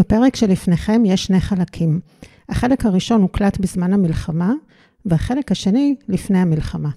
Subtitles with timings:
[0.00, 2.00] בפרק שלפניכם יש שני חלקים.
[2.48, 4.52] החלק הראשון הוקלט בזמן המלחמה,
[5.06, 6.88] והחלק השני לפני המלחמה.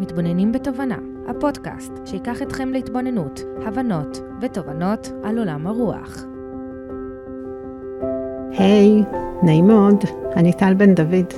[0.00, 0.96] מתבוננים בתובנה,
[1.28, 6.24] הפודקאסט שיקח אתכם להתבוננות, הבנות ותובנות על עולם הרוח.
[8.50, 10.04] היי, hey, נעים מאוד,
[10.36, 11.32] אני טל בן דוד,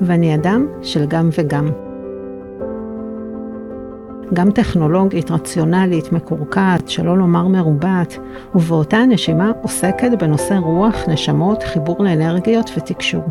[0.00, 1.89] ואני אדם של גם וגם.
[4.34, 8.18] גם טכנולוגית, רציונלית, מקורקעת, שלא לומר מרובעת,
[8.54, 13.24] ובאותה הנשימה עוסקת בנושא רוח, נשמות, חיבור לאנרגיות ותקשור.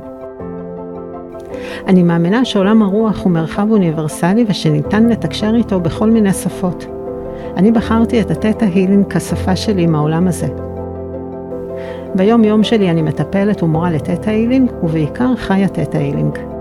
[1.87, 6.85] אני מאמינה שעולם הרוח הוא מרחב אוניברסלי ושניתן לתקשר איתו בכל מיני שפות.
[7.57, 10.47] אני בחרתי את התטא הילינג כשפה שלי עם העולם הזה.
[12.15, 16.58] ביום יום שלי אני מטפלת ומורה לתטא הילינג, ובעיקר חיה תטא הילינג.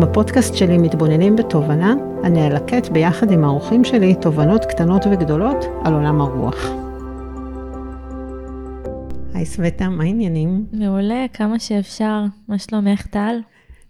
[0.00, 6.20] בפודקאסט שלי מתבוננים בתובנה, אני אלקט ביחד עם האורחים שלי תובנות קטנות וגדולות על עולם
[6.20, 6.70] הרוח.
[9.34, 10.66] היי סווטה, מה העניינים?
[10.72, 12.24] מעולה, כמה שאפשר.
[12.48, 13.40] מה שלומך, טל?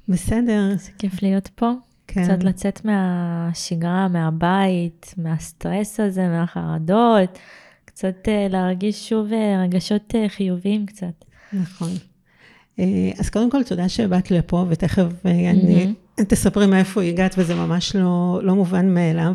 [0.09, 0.75] בסדר.
[0.77, 1.73] זה כיף להיות פה.
[2.07, 2.25] כן.
[2.25, 7.39] קצת לצאת מהשגרה, מהבית, מהסטרס הזה, מהחרדות,
[7.85, 11.25] קצת uh, להרגיש שוב uh, רגשות uh, חיוביים קצת.
[11.53, 11.89] נכון.
[13.19, 15.29] אז קודם כל, תודה שבאת לפה, ותכף mm-hmm.
[15.51, 19.35] אני תספרי מאיפה הגעת, וזה ממש לא, לא מובן מאליו.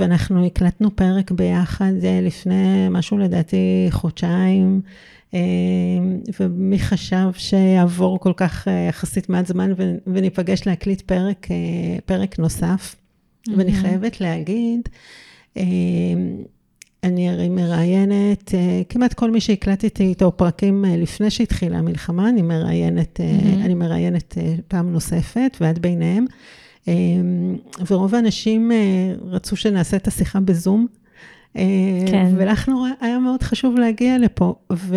[0.00, 4.80] ואנחנו הקלטנו פרק ביחד לפני משהו לדעתי חודשיים,
[6.40, 9.72] ומי חשב שיעבור כל כך יחסית מעט זמן
[10.06, 11.46] וניפגש להקליט פרק,
[12.04, 12.94] פרק נוסף.
[12.94, 13.52] Mm-hmm.
[13.56, 14.88] ואני חייבת להגיד,
[17.06, 18.52] אני הרי מראיינת, uh,
[18.88, 23.64] כמעט כל מי שהקלטתי איתו פרקים uh, לפני שהתחילה המלחמה, אני מראיינת, mm-hmm.
[23.64, 24.34] אני מראיינת
[24.68, 26.26] פעם נוספת, ועד ביניהם.
[27.90, 28.72] ורוב האנשים
[29.22, 30.86] רצו שנעשה את השיחה בזום.
[32.06, 32.32] כן.
[32.36, 34.54] ולך נורא, היה מאוד חשוב להגיע לפה.
[34.72, 34.96] ו...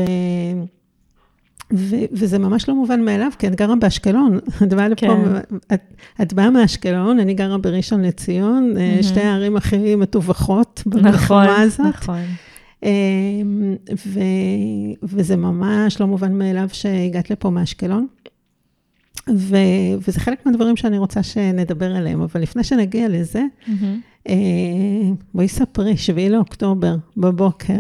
[2.12, 4.40] וזה ממש לא מובן מאליו, כי את גרה באשקלון.
[4.64, 5.46] את באה לפה, כן.
[5.74, 5.82] את,
[6.22, 9.04] את באה מאשקלון, אני גרה בראשון לציון, mm-hmm.
[9.04, 11.80] שתי הערים הכי מטווחות במלחמה נכון, הזאת.
[11.80, 13.76] נכון, נכון.
[15.04, 18.08] וזה ממש לא מובן מאליו שהגעת לפה מאשקלון.
[19.36, 24.30] ו- וזה חלק מהדברים שאני רוצה שנדבר עליהם, אבל לפני שנגיע לזה, mm-hmm.
[25.34, 27.80] בואי ספרי, 7 לאוקטובר, בבוקר,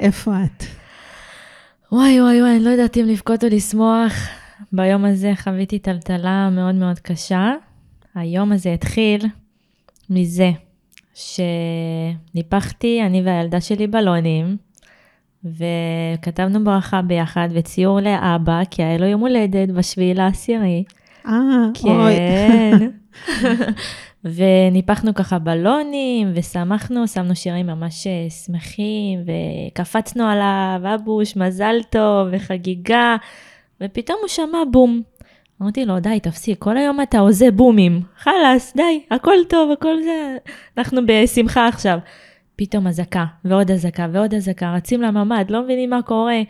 [0.00, 0.81] איפה את?
[1.92, 4.12] וואי וואי וואי, אני לא יודעת אם לבכות או לשמוח.
[4.72, 7.52] ביום הזה חוויתי טלטלה מאוד מאוד קשה.
[8.14, 9.26] היום הזה התחיל
[10.10, 10.50] מזה
[11.14, 14.56] שניפחתי, אני והילדה שלי בלונים,
[15.44, 20.84] וכתבנו ברכה ביחד וציור לאבא, כי היה לו יום הולדת בשביעי לעשירי.
[21.26, 21.32] אה,
[21.84, 22.14] אוי.
[24.24, 33.16] וניפחנו ככה בלונים, ושמחנו, שמנו שירים ממש אה, שמחים, וקפצנו עליו, אבוש, מזל טוב, וחגיגה,
[33.80, 35.02] ופתאום הוא שמע בום.
[35.62, 38.00] אמרתי לו, די, תפסיק, כל היום אתה הוזה בומים.
[38.16, 40.36] חלאס, די, הכל טוב, הכל זה...
[40.78, 41.98] אנחנו בשמחה עכשיו.
[42.56, 46.40] פתאום אזעקה, ועוד אזעקה, ועוד אזעקה, רצים לממ"ד, לא מבינים מה קורה.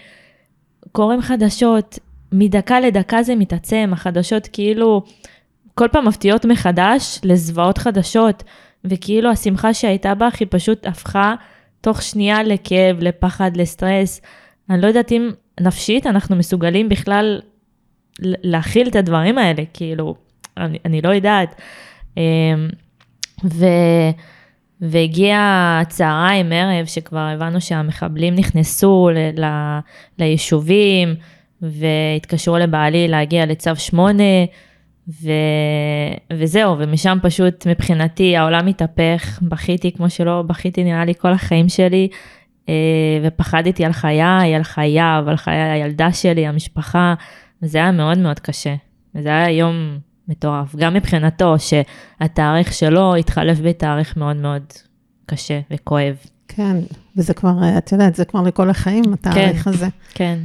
[0.93, 1.99] קוראים חדשות,
[2.33, 5.03] מדקה לדקה זה מתעצם, החדשות כאילו...
[5.75, 8.43] כל פעם מפתיעות מחדש לזוועות חדשות,
[8.85, 11.35] וכאילו השמחה שהייתה בך היא פשוט הפכה
[11.81, 14.21] תוך שנייה לכאב, לפחד, לסטרס.
[14.71, 15.31] אני לא יודעת אם
[15.61, 17.41] נפשית אנחנו מסוגלים בכלל
[18.21, 20.15] להכיל את הדברים האלה, כאילו,
[20.57, 21.61] אני, אני לא יודעת.
[22.17, 22.23] אמ,
[23.45, 23.67] ו...
[24.81, 29.45] והגיע צהריים, ערב, שכבר הבנו שהמחבלים נכנסו ל...
[29.45, 29.79] ל...
[30.19, 31.15] ליישובים,
[31.63, 34.23] והתקשרו לבעלי להגיע לצו 8,
[35.09, 35.31] ו...
[36.33, 42.09] וזהו, ומשם פשוט מבחינתי העולם התהפך, בכיתי כמו שלא בכיתי נראה לי כל החיים שלי,
[42.69, 42.75] אה,
[43.23, 47.15] ופחדתי על חיי, על חייו, על חיי הילדה שלי, המשפחה,
[47.63, 48.75] וזה היה מאוד מאוד קשה.
[49.15, 49.99] וזה היה יום
[50.29, 54.63] מטורף, גם מבחינתו שהתאריך שלו התחלף בתאריך מאוד מאוד
[55.27, 56.17] קשה וכואב.
[56.49, 56.77] כן,
[57.17, 59.89] וזה כבר, את יודעת, זה כבר לכל החיים, התאריך כן, הזה.
[60.15, 60.39] כן.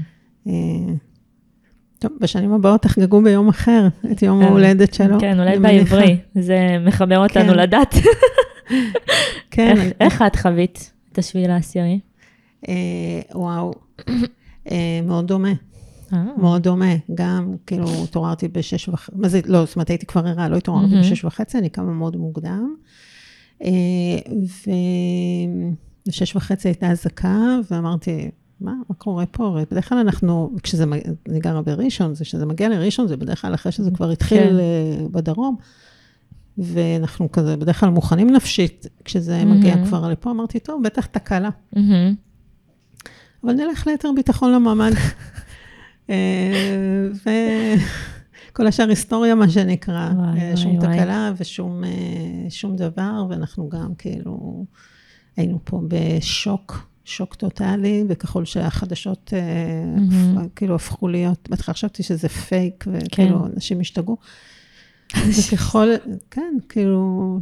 [2.00, 4.48] טוב, בשנים הבאות תחגגו ביום אחר את יום כן.
[4.48, 5.20] ההולדת שלו.
[5.20, 7.58] כן, אולי בעברי, זה מחבר אותנו כן.
[7.58, 7.96] לדת.
[9.52, 9.90] כן.
[10.00, 12.00] איך את חווית את השביעי לעשירי?
[12.68, 12.74] אה,
[13.34, 13.74] וואו,
[14.72, 15.52] אה, מאוד דומה.
[16.14, 16.24] אה.
[16.38, 20.50] מאוד דומה, גם כאילו התעוררתי בשש וחצי, מה זה, לא, זאת אומרת הייתי כבר ערה,
[20.50, 22.76] לא התעוררתי בשש וחצי, אני קמה מאוד מוקדם.
[26.08, 27.38] ובשש וחצי הייתה אזעקה,
[27.72, 29.58] ואמרתי, מה, מה קורה פה?
[29.72, 30.84] בדרך כלל אנחנו, כשזה,
[31.30, 35.12] אני גרה בראשון, זה כשזה מגיע לראשון, זה בדרך כלל אחרי שזה כבר התחיל כן.
[35.12, 35.56] בדרום.
[36.58, 39.46] ואנחנו כזה בדרך כלל מוכנים נפשית, כשזה mm-hmm.
[39.46, 41.50] מגיע כבר לפה, אמרתי, טוב, בטח תקלה.
[41.76, 41.80] Mm-hmm.
[43.44, 44.92] אבל נלך ליתר ביטחון למעמד.
[46.10, 47.08] אה,
[48.52, 50.10] וכל השאר היסטוריה, מה שנקרא.
[50.16, 50.98] וואי, אה, שום וואי, וואי.
[50.98, 51.90] תקלה ושום אה,
[52.50, 54.66] שום דבר, ואנחנו גם כאילו
[55.38, 59.40] היינו פה בשוק, שוק טוטאלי, וככל שהחדשות אה.
[59.98, 63.52] הפ- כאילו הפכו להיות, בהתחלה חשבתי שזה פייק, וכאילו כן.
[63.56, 64.18] אנשים השתגעו.
[65.28, 65.88] וככל,
[66.32, 67.40] כן, כאילו,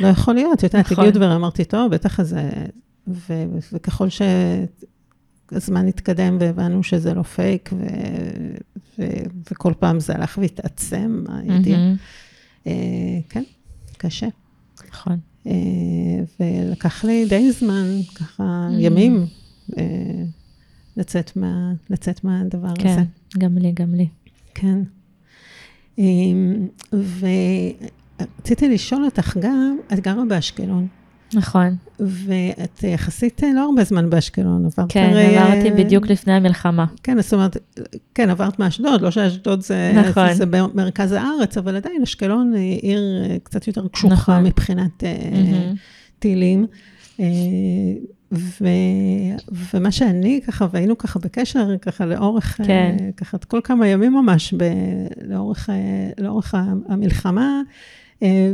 [0.00, 1.04] לא יכול להיות, את יודעת, נכון.
[1.04, 2.50] הגיעו דברים, אמרתי, טוב, בטח זה,
[3.08, 7.86] ו- וככל שהזמן התקדם והבנו שזה לא פייק, ו-
[8.98, 9.04] ו-
[9.50, 11.78] וכל פעם זה הלך והתעצם, הידיעה.
[11.78, 11.96] מהמם.
[12.66, 12.72] אה,
[13.28, 13.42] כן,
[13.98, 14.26] קשה.
[14.88, 15.18] נכון.
[15.46, 15.52] אה,
[16.40, 18.74] ולקח לי די זמן, ככה, Mm.
[18.80, 19.26] ימים,
[19.78, 19.84] אה,
[20.96, 22.82] לצאת מה- לצאת מהדבר הזה.
[22.82, 23.02] כן,
[23.38, 24.08] גם לי, גם לי.
[24.54, 24.78] כן.
[25.98, 26.66] אמ,
[28.38, 30.86] ורציתי לשאול אותך גם, את גרה באשקלון,
[31.34, 31.76] נכון.
[32.00, 36.86] ואת יחסית אה, לא הרבה זמן באשקלון, עברת כן, הרי, אה, עברתי בדיוק לפני המלחמה.
[37.02, 37.56] כן, זאת אומרת,
[38.14, 40.32] כן, עברת מאשדוד, לא שאשדוד זה, נכון.
[40.32, 44.44] זה במרכז הארץ, אבל עדיין אשקלון היא עיר אה, קצת יותר קשוחה נכון.
[44.44, 45.74] מבחינת אה, מהמם.
[46.18, 46.66] טילים.
[47.20, 47.26] אה,
[48.32, 48.64] ו,
[49.74, 52.96] ומה שאני ככה, והיינו ככה בקשר, ככה לאורך, כן.
[53.00, 54.64] אה, ככה כל כמה ימים ממש, ב,
[55.22, 56.54] לאורך, אה, לאורך
[56.88, 57.60] המלחמה, אה,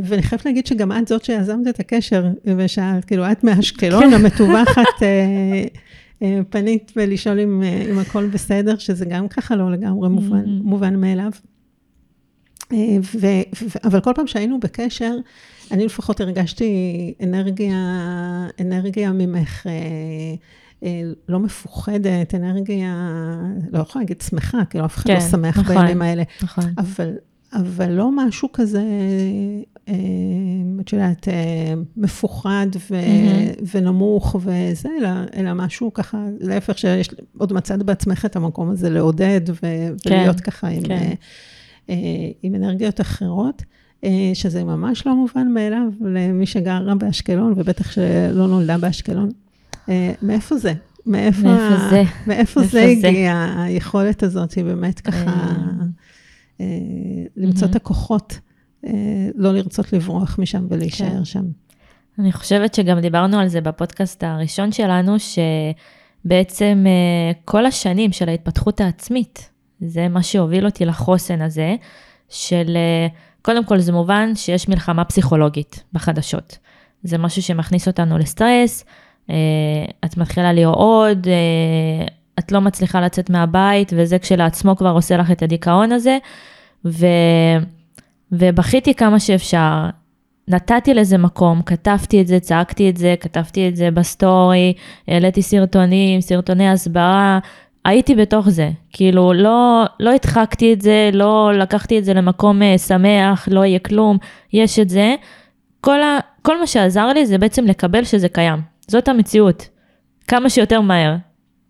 [0.03, 2.25] ואני חייבת להגיד שגם את זאת שיזמת את הקשר,
[2.57, 5.63] ושאלת, כאילו, את מהאשקלון המטווחת, אה,
[6.21, 10.63] אה, פנית ולשאול אם, אה, אם הכל בסדר, שזה גם ככה לא לגמרי מובן, Mhm.
[10.63, 11.31] מובן מאליו.
[12.73, 12.77] אה,
[13.15, 13.19] ו,
[13.61, 15.15] ו, אבל כל פעם שהיינו בקשר,
[15.71, 16.73] אני לפחות הרגשתי
[17.23, 17.75] אנרגיה,
[18.61, 19.71] אנרגיה ממך, אה,
[20.83, 22.95] אה, לא מפוחדת, אנרגיה,
[23.71, 25.75] לא יכולה להגיד שמחה, כאילו אף אחד לא כן, שמח נכון.
[25.75, 26.63] בימים האלה, נכון.
[26.77, 27.13] אבל,
[27.53, 28.83] אבל לא משהו כזה,
[29.87, 29.93] אה,
[30.81, 33.51] את יודעת, אה, מפוחד ו, מהמם.
[33.73, 39.41] ונמוך וזה, אלא, אלא משהו ככה, להפך, שיש, עוד מצאת בעצמך את המקום הזה לעודד
[39.49, 41.13] ו, כן, ולהיות ככה עם, כן.
[41.89, 41.95] אה,
[42.43, 43.63] עם אנרגיות אחרות.
[44.33, 49.29] שזה ממש לא מובן מאליו למי שגרה באשקלון, ובטח שלא נולדה באשקלון.
[50.21, 50.73] מאיפה זה?
[51.05, 52.03] מאיפה, מאיפה זה?
[52.27, 52.81] מאיפה זה?
[52.81, 55.53] הגיע, היכולת הזאת, היא באמת ככה,
[57.35, 57.71] למצוא מהמם.
[57.71, 58.39] את הכוחות,
[58.85, 58.91] אה,
[59.35, 61.25] לא לרצות לברוח משם ולהישאר כן.
[61.25, 61.45] שם.
[62.19, 68.81] אני חושבת שגם דיברנו על זה בפודקאסט הראשון שלנו, שבעצם אה, כל השנים של ההתפתחות
[68.81, 69.49] העצמית,
[69.79, 71.75] זה מה שהוביל אותי לחוסן הזה,
[72.29, 73.07] של אה,
[73.41, 76.57] קודם כל זה מובן שיש מלחמה פסיכולוגית בחדשות.
[77.03, 78.85] זה משהו שמכניס אותנו לסטרס,
[79.29, 79.35] אה,
[80.05, 82.07] את מתחילה לרעוד, אה,
[82.39, 86.17] את לא מצליחה לצאת מהבית, וזה כשלעצמו כבר עושה לך את הדיכאון הזה,
[86.85, 87.05] ו...
[88.31, 89.89] ובכיתי כמה שאפשר,
[90.47, 94.73] נתתי לזה מקום, כתבתי את זה, צעקתי את זה, כתבתי את זה בסטורי,
[95.07, 97.39] העליתי סרטונים, סרטוני הסברה,
[97.85, 98.69] הייתי בתוך זה.
[98.93, 103.79] כאילו, לא, לא הדחקתי את זה, לא לקחתי את זה למקום אה, שמח, לא יהיה
[103.79, 104.17] כלום,
[104.53, 105.15] יש את זה.
[105.81, 108.61] כל, ה, כל מה שעזר לי זה בעצם לקבל שזה קיים.
[108.87, 109.67] זאת המציאות.
[110.27, 111.15] כמה שיותר מהר.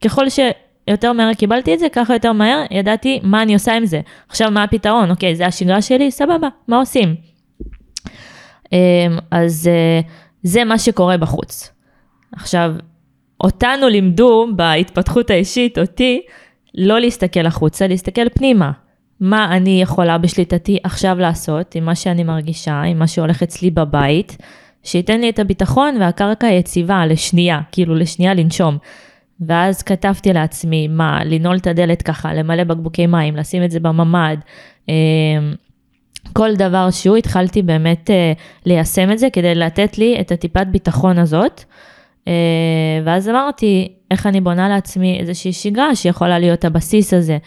[0.01, 4.01] ככל שיותר מהר קיבלתי את זה, ככה יותר מהר ידעתי מה אני עושה עם זה.
[4.29, 5.11] עכשיו, מה הפתרון?
[5.11, 6.11] אוקיי, זה השגרה שלי?
[6.11, 7.15] סבבה, מה עושים?
[8.71, 9.99] אמ, אז אה,
[10.43, 11.73] זה מה שקורה בחוץ.
[12.31, 12.71] עכשיו,
[13.43, 16.21] אותנו לימדו בהתפתחות האישית, אותי,
[16.75, 18.71] לא להסתכל החוצה, להסתכל פנימה.
[19.19, 24.37] מה אני יכולה בשליטתי עכשיו לעשות עם מה שאני מרגישה, עם מה שהולך אצלי בבית,
[24.83, 28.77] שייתן לי את הביטחון והקרקע היציבה לשנייה, כאילו לשנייה לנשום.
[29.41, 34.37] ואז כתבתי לעצמי, מה, לנעול את הדלת ככה, למלא בקבוקי מים, לשים את זה בממ"ד,
[34.89, 34.93] אמ,
[36.33, 38.33] כל דבר שהוא, התחלתי באמת אה,
[38.65, 41.63] ליישם את זה כדי לתת לי את הטיפת ביטחון הזאת.
[42.27, 42.33] אה,
[43.05, 47.37] ואז אמרתי, איך אני בונה לעצמי איזושהי שגרה שיכולה להיות הבסיס הזה.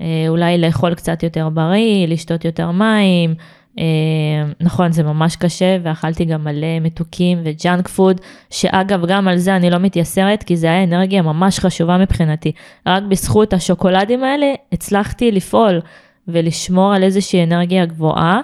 [0.00, 3.34] אה, אולי לאכול קצת יותר בריא, לשתות יותר מים.
[3.78, 8.20] אה, נכון, זה ממש קשה, ואכלתי גם מלא מתוקים וג'אנק פוד,
[8.50, 12.52] שאגב, גם על זה אני לא מתייסרת, כי זה היה אנרגיה ממש חשובה מבחינתי.
[12.86, 15.80] רק בזכות השוקולדים האלה הצלחתי לפעול
[16.28, 18.40] ולשמור על איזושהי אנרגיה גבוהה,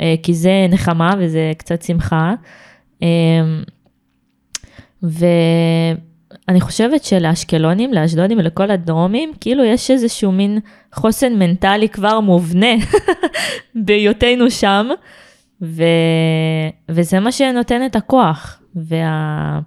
[0.00, 2.34] אה, כי זה נחמה וזה קצת שמחה.
[3.02, 3.08] אה,
[5.02, 10.58] ואני חושבת שלאשקלונים, לאשדודים ולכל הדרומים, כאילו יש איזשהו מין
[10.96, 12.74] חוסן מנטלי כבר מובנה
[13.84, 14.86] בהיותנו שם,
[15.62, 15.82] ו...
[16.88, 18.62] וזה מה שנותן את הכוח.
[18.74, 19.60] וה...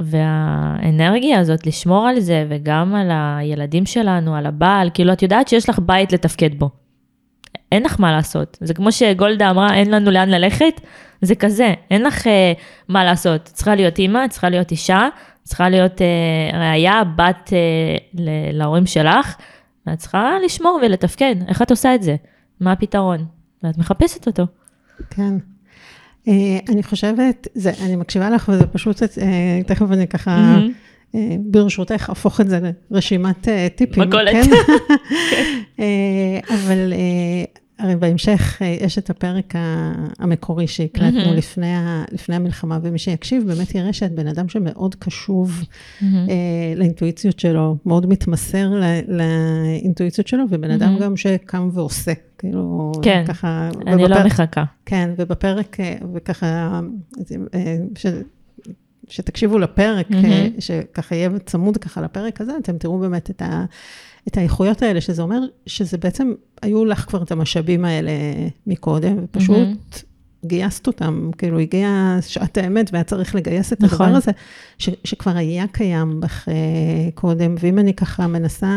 [0.00, 5.68] והאנרגיה הזאת, לשמור על זה, וגם על הילדים שלנו, על הבעל, כאילו, את יודעת שיש
[5.68, 6.70] לך בית לתפקד בו.
[7.72, 8.58] אין לך מה לעשות.
[8.60, 10.80] זה כמו שגולדה אמרה, אין לנו לאן ללכת,
[11.20, 12.30] זה כזה, אין לך uh,
[12.88, 13.42] מה לעשות.
[13.44, 15.08] צריכה להיות אימא, צריכה להיות אישה,
[15.42, 17.96] צריכה להיות אה, ראייה, בת אה,
[18.52, 19.36] להורים שלך,
[19.86, 21.36] ואת צריכה לשמור ולתפקד.
[21.48, 22.16] איך את עושה את זה?
[22.60, 23.24] מה הפתרון?
[23.62, 24.46] ואת מחפשת אותו.
[25.10, 25.34] כן.
[26.28, 30.58] אה, אני חושבת, זה, אני מקשיבה לך וזה פשוט, אה, תכף אני ככה.
[31.14, 34.02] אה, ברשותך, אהפוך את זה לרשימת טיפים.
[34.02, 34.32] מכולת.
[34.32, 34.50] כן?
[35.80, 36.92] אה, אבל
[37.80, 39.52] הרי בהמשך אה, יש את הפרק
[40.18, 41.34] המקורי שהקלטנו מהמם.
[41.36, 45.62] לפני, ה- לפני המלחמה, ומי שיקשיב באמת יראה שאת בן אדם שמאוד קשוב
[46.02, 46.16] מהמם.
[46.30, 46.34] אה,
[46.76, 51.02] לאינטואיציות שלו, מאוד מתמסר ל- לאינטואיציות שלו, ובן אדם מהמם.
[51.02, 54.64] גם שקם ועושה, כאילו, כן, ככה, אני לא ובפרק- מחכה.
[54.86, 56.80] כן, ובפרק, אה, וככה,
[57.54, 58.06] אה, ש,
[59.10, 60.06] שתקשיבו לפרק.
[60.12, 63.64] אה, שככה יהיה צמוד ככה לפרק הזה, אתם תראו באמת את, ה,
[64.28, 68.12] את האיכויות האלה, שזה אומר שזה בעצם, היו לך כבר את המשאבים האלה
[68.66, 69.74] מקודם, ופשוט מהמם.
[70.44, 74.06] גייסת אותם, כאילו הגיעה שעת האמת והיה צריך לגייס את נכון.
[74.06, 74.30] הדבר הזה,
[74.78, 76.54] ש, שכבר היה קיים בך אה,
[77.14, 78.68] קודם, ואם אני ככה מנסה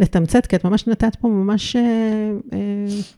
[0.00, 1.82] לתמצת, כי את ממש נתת פה ממש אה,
[2.52, 2.58] אה,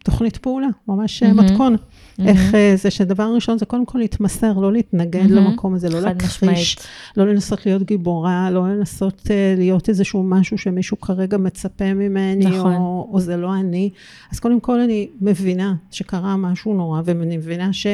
[0.05, 1.51] תוכנית פעולה, ממש אה, מהמם.
[1.51, 1.77] מתכון.
[2.19, 2.31] מהמם.
[2.31, 5.37] איך אה, זה שדבר ראשון זה קודם כל להתמסר, לא להתנגד מהמם.
[5.37, 6.77] למקום הזה, לא להכחיש.
[7.17, 12.75] לא לנסות להיות גיבורה, לא לנסות אה, להיות איזשהו משהו שמישהו כרגע מצפה ממני, נכון.
[12.75, 13.91] או, או זה לא אני.
[14.33, 17.87] אז קודם כל אני מבינה שקרה משהו נורא, ואני מבינה ש...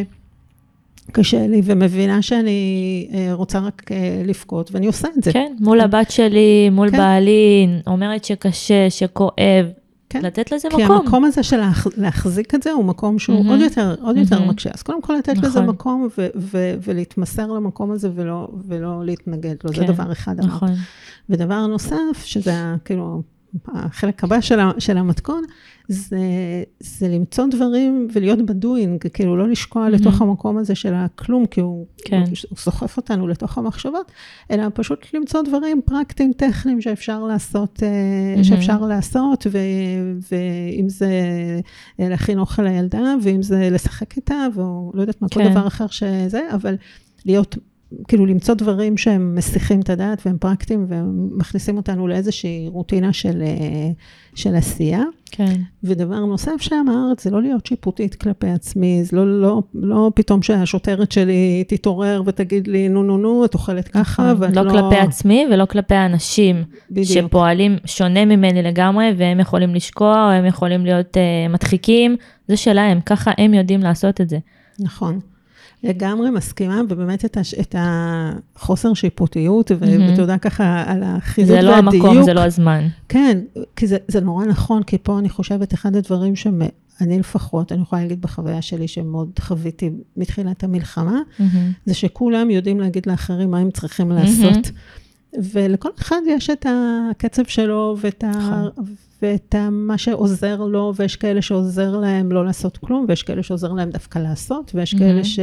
[1.12, 5.33] קשה לי, ומבינה שאני אה, רוצה רק אה, לבכות, ואני עושה את זה.
[5.33, 6.97] כן, מול הבת שלי, מול כן.
[6.97, 9.66] בעלי, אומרת שקשה, שכואב,
[10.11, 10.23] כן.
[10.23, 10.97] לתת לזה כי מקום.
[10.97, 13.49] המקום הזה של להח, להחזיק את זה הוא מקום שהוא מהמם.
[13.50, 14.50] עוד יותר, עוד יותר מהמם.
[14.50, 14.71] מקשה.
[14.75, 15.66] אז קודם כל לתת לזה נכון.
[15.66, 20.49] מקום ו- ו- ולהתמסר למקום הזה ולא, ולא להתנגד לו, זה כן, דבר אחד אמרת.
[20.52, 20.71] נכון.
[21.31, 22.54] ודבר נוסף, שזה
[22.85, 23.23] כאילו
[23.69, 25.42] החלק הבא של, ה- של המתכון,
[25.92, 26.18] זה,
[26.80, 29.94] זה למצוא דברים ולהיות בדואינג, כאילו לא לשקוע מהמם.
[29.94, 32.22] לתוך המקום הזה של הכלום, כי הוא, כן.
[32.50, 34.12] הוא, סוחף אותנו לתוך המחשבות,
[34.50, 37.88] אלא פשוט למצוא דברים פרקטיים, טכניים שאפשר לעשות, אה,
[38.30, 38.44] מהמם.
[38.44, 39.58] שאפשר לעשות, ו,
[40.32, 41.11] ואם זה
[42.00, 45.50] אה, להכין אוכל לילדה, ואם זה לשחק איתה, או לא יודעת מה, כל כן.
[45.50, 46.75] דבר אחר שזה, אבל
[47.26, 47.56] להיות
[48.08, 53.90] כאילו למצוא דברים שהם מסיחים את הדעת והם פרקטיים ומכניסים אותנו לאיזושהי רוטינה של, אה,
[54.34, 55.02] של עשייה.
[55.30, 55.54] כן.
[55.84, 61.12] ודבר נוסף שאמרת, זה לא להיות שיפוטית כלפי עצמי, זה לא, לא, לא פתאום שהשוטרת
[61.12, 64.70] שלי תתעורר ותגיד לי, נו, נו, נו, את אוכלת ככה, ואת לא לא...
[64.70, 67.08] כלפי עצמי ולא כלפי האנשים בדיוק.
[67.08, 72.16] שפועלים שונה ממני לגמרי, והם יכולים לשקוע, או הם יכולים להיות uh, מדחיקים,
[72.49, 74.38] זה שלהם, ככה הם יודעים לעשות את זה.
[74.80, 75.20] נכון.
[75.82, 80.12] לגמרי מסכימה, ובאמת את, הש, את החוסר שיפוטיות, ו- מהמם.
[80.12, 82.04] ותודה ככה על החידוד זה לא והדיוק.
[82.04, 82.88] המקום, זה לא הזמן.
[83.08, 83.38] כן,
[83.76, 88.02] כי זה, זה נורא נכון, כי פה אני חושבת, אחד הדברים שאני לפחות, אני יכולה
[88.02, 91.72] להגיד בחוויה שלי שמאוד חוויתי מתחילת המלחמה, מהמם.
[91.86, 94.70] זה שכולם יודעים להגיד לאחרים מה הם צריכים לעשות.
[95.52, 98.30] ולכל אחד יש את הקצב שלו ואת, ה...
[98.30, 98.84] נכון.
[99.22, 99.70] ואת ה...
[99.70, 104.18] מה שעוזר לו, ויש כאלה שעוזר להם לא לעשות כלום, ויש כאלה שעוזר להם דווקא
[104.18, 105.24] לעשות, ויש כאלה מהמם.
[105.24, 105.40] ש...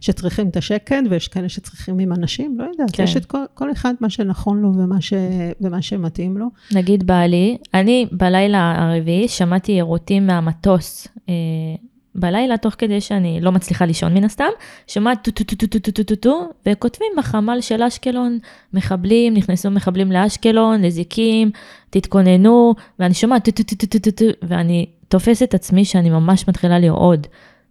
[0.00, 3.02] שצריכים את השקט, ויש כאלה שצריכים עם אנשים, לא יודעת, כן.
[3.02, 5.12] יש את כל, כל אחד מה שנכון לו ומה, ש...
[5.60, 6.46] ומה שמתאים לו.
[6.72, 11.08] נגיד בעלי, אני בלילה הרביעי שמעתי יירוטים מהמטוס.
[11.28, 11.34] אה,
[12.14, 14.48] בלילה, תוך כדי שאני לא מצליחה לישון מן הסתם,
[14.86, 18.38] שומעת טו טו טו טו טו טו טו טו טו, וכותבים בחמ"ל של אשקלון,
[18.72, 21.50] מחבלים, נכנסו מחבלים לאשקלון, לזיקים,
[21.90, 26.48] תתכוננו, ואני שומעת טו טו טו טו טו טו ואני תופסת את עצמי שאני ממש
[26.48, 27.26] מתחילה לרעוד.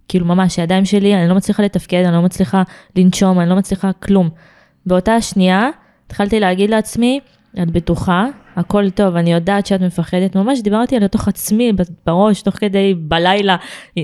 [0.08, 2.64] כאילו ממש, הידיים שלי, אני לא מצליחה לתפקד, אני לא מצליחה
[2.96, 4.30] לנשום, אני לא מצליחה כלום.
[4.86, 5.70] באותה השנייה,
[6.08, 7.20] התחלתי להגיד לעצמי,
[7.62, 11.72] את בטוחה, הכל טוב, אני יודעת שאת מפחדת, ממש דיברתי על לתוך עצמי
[12.06, 13.56] בראש, תוך כדי בלילה,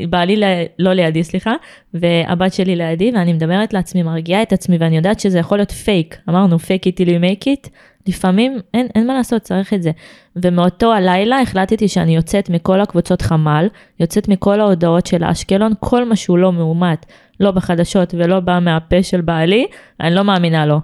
[0.10, 1.54] בעלי ל- לא לידי, סליחה,
[1.94, 6.18] והבת שלי לידי, ואני מדברת לעצמי, מרגיעה את עצמי, ואני יודעת שזה יכול להיות פייק,
[6.30, 7.70] אמרנו it till you make it,
[8.08, 9.92] לפעמים אין, אין מה לעשות, צריך את זה.
[10.36, 13.68] ומאותו הלילה החלטתי שאני יוצאת מכל הקבוצות חמ"ל,
[14.00, 17.06] יוצאת מכל ההודעות של אשקלון, כל מה שהוא לא מאומת,
[17.40, 19.66] לא בחדשות ולא בא מהפה של בעלי,
[20.00, 20.80] אני לא מאמינה לו.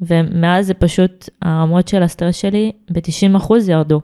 [0.00, 4.00] ומאז זה פשוט, הרמות של הסטרס שלי ב-90% ירדו.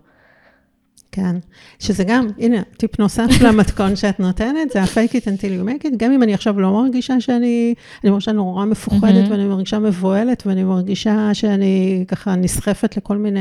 [1.12, 1.36] כן,
[1.78, 5.96] שזה גם, הנה, טיפ נוסף למתכון שאת נותנת, זה ה-fake it until you make it,
[5.96, 9.30] גם אם אני עכשיו לא מרגישה שאני, אני מרגישה נורא מפוחדת.
[9.30, 13.40] ואני מרגישה מבוהלת, ואני מרגישה שאני ככה נסחפת לכל מיני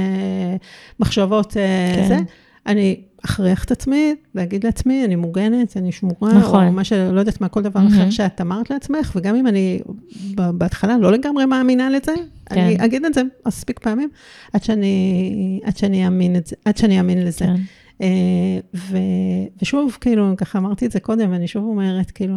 [0.99, 2.07] מחשבות, אה, כן.
[2.07, 2.17] זה,
[2.67, 6.67] אני אכריח את עצמי, להגיד לעצמי, אני מוגנת, אני שמורה, נכון.
[6.67, 7.93] או מה שלא יודעת מה, כל דבר מהמם.
[7.93, 9.79] אחר שאת אמרת לעצמך, וגם אם אני
[10.35, 12.13] בהתחלה לא לגמרי מאמינה לזה,
[12.45, 12.61] כן.
[12.61, 14.09] אני אגיד את זה מספיק פעמים,
[14.53, 17.45] עד שאני, עד שאני אאמין את זה, עד שאני אאמין לזה.
[17.45, 17.55] כן.
[18.01, 18.97] אה, ו,
[19.61, 22.35] ושוב, כאילו, ככה אמרתי את זה קודם, ואני שוב אומרת, כאילו,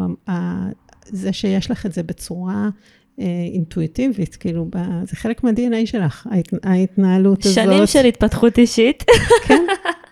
[1.04, 2.68] זה שיש לך את זה בצורה
[3.52, 4.68] אינטואיטיבית, כאילו,
[5.04, 6.26] זה חלק מה-DNA שלך,
[6.62, 7.54] ההתנהלות הזאת.
[7.54, 9.04] שנים של התפתחות אישית.
[9.46, 9.64] כן.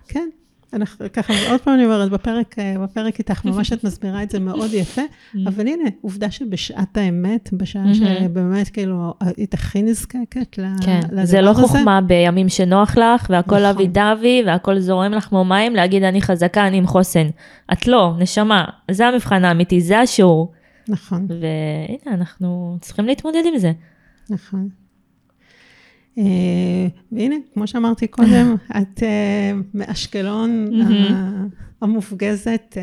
[0.73, 4.75] אנחנו ככה, עוד פעם אני אומרת, בפרק, בפרק איתך, ממש את מסבירה את זה מאוד
[4.75, 5.39] יפה, mm-hmm.
[5.47, 7.95] אבל הנה, עובדה שבשעת האמת, בשעה mm-hmm.
[7.95, 11.25] שבאמת, כאילו, היית הכי נזקקת לדבר כן, הזה.
[11.25, 13.65] זה לא חוכמה בימים שנוח לך, והכל נכון.
[13.65, 17.29] אבי דבי, והכל זורם לך כמו מים, להגיד, אני חזקה, אני עם חוסן.
[17.73, 20.53] את לא, נשמה, זה המבחן האמיתי, זה השיעור.
[20.89, 21.27] נכון.
[21.29, 23.73] והנה, אנחנו צריכים להתמודד עם זה.
[24.31, 24.69] נכון.
[26.17, 26.21] Uh,
[27.13, 29.03] והנה, כמו שאמרתי קודם, את uh,
[29.75, 31.13] מאשקלון mm-hmm.
[31.81, 32.77] המופגזת, uh,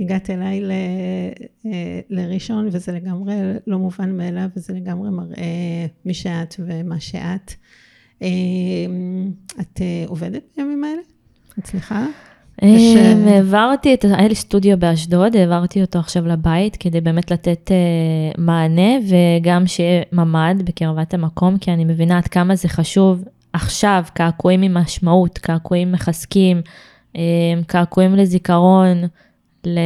[0.00, 0.72] הגעת אליי ל,
[2.10, 3.34] לראשון, וזה לגמרי
[3.66, 7.54] לא מובן מאליו, וזה לגמרי מראה מי שאת ומה שאת.
[9.60, 11.02] את עובדת בימים האלה?
[11.58, 11.94] אצלך?
[12.62, 18.92] העברתי את, היה לי סטודיו באשדוד, העברתי אותו עכשיו לבית כדי באמת לתת uh, מענה
[19.08, 24.74] וגם שיהיה ממ"ד בקרבת המקום, כי אני מבינה עד כמה זה חשוב עכשיו, קעקועים עם
[24.74, 26.62] משמעות, קעקועים מחזקים,
[27.14, 27.18] um,
[27.66, 29.04] קעקועים לזיכרון,
[29.66, 29.78] ל...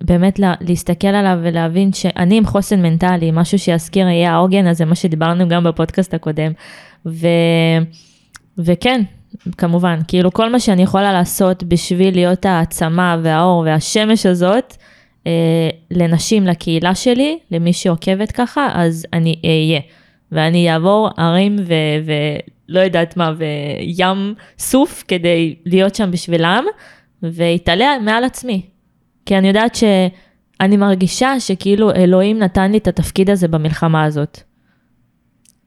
[0.00, 4.94] באמת לה, להסתכל עליו ולהבין שאני עם חוסן מנטלי, משהו שיזכיר יהיה העוגן הזה, מה
[4.94, 6.52] שדיברנו גם בפודקאסט הקודם.
[7.06, 7.26] ו...
[8.58, 9.02] וכן,
[9.58, 14.76] כמובן, כאילו כל מה שאני יכולה לעשות בשביל להיות העצמה והאור והשמש הזאת,
[15.26, 19.80] אה, לנשים, לקהילה שלי, למי שעוקבת ככה, אז אני אהיה.
[20.32, 21.56] ואני אעבור ערים
[22.68, 26.64] ולא יודעת מה, וים סוף כדי להיות שם בשבילם,
[27.22, 28.62] ואתעלה מעל עצמי.
[29.26, 34.40] כי אני יודעת שאני מרגישה שכאילו אלוהים נתן לי את התפקיד הזה במלחמה הזאת.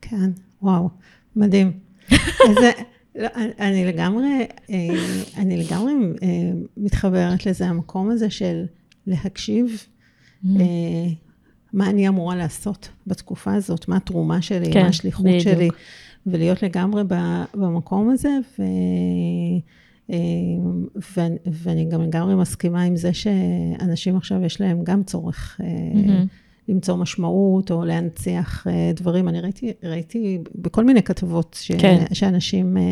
[0.01, 0.29] כן,
[0.61, 0.89] וואו,
[1.35, 1.71] מדהים.
[2.49, 2.71] איזה...
[3.15, 3.27] לא,
[3.59, 4.75] אני לגמרי, אה,
[5.37, 5.93] אני לגמרי
[6.23, 6.27] אה,
[6.77, 8.65] מתחברת לזה, המקום הזה של
[9.07, 10.47] להקשיב, mm-hmm.
[10.59, 11.07] אה,
[11.73, 15.41] מה אני אמורה לעשות בתקופה הזאת, מה התרומה שלי, כן, מה השליחות בדיוק.
[15.41, 15.69] שלי,
[16.25, 17.03] ולהיות לגמרי
[17.53, 18.29] במקום הזה,
[18.59, 18.63] ו...
[21.45, 26.44] ואני גם לגמרי מסכימה עם זה שאנשים עכשיו יש להם גם צורך mm-hmm.
[26.67, 29.27] למצוא משמעות או להנציח אה, דברים.
[29.27, 32.05] אני ראיתי, ראיתי בכל מיני כתבות ש, כן.
[32.13, 32.83] שאנשים אה,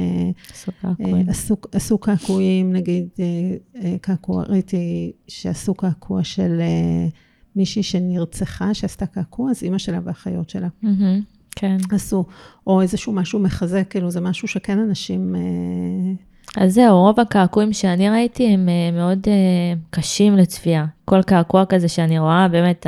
[0.85, 3.07] אה, עשו, עשו קעקועים, נגיד
[4.01, 6.61] קעקוע, ראיתי שעשו קעקוע של
[7.55, 10.67] מישהי שנרצחה, שעשתה קעקוע, אז אימא שלה ואחיות שלה.
[11.55, 11.77] כן.
[11.91, 12.25] עשו,
[12.67, 15.35] או איזשהו משהו מחזק, כאילו זה משהו שכן אנשים...
[16.57, 20.85] אז זהו, רוב הקעקועים שאני ראיתי הם uh, מאוד uh, קשים לצפייה.
[21.05, 22.87] כל קעקוע כזה שאני רואה, באמת,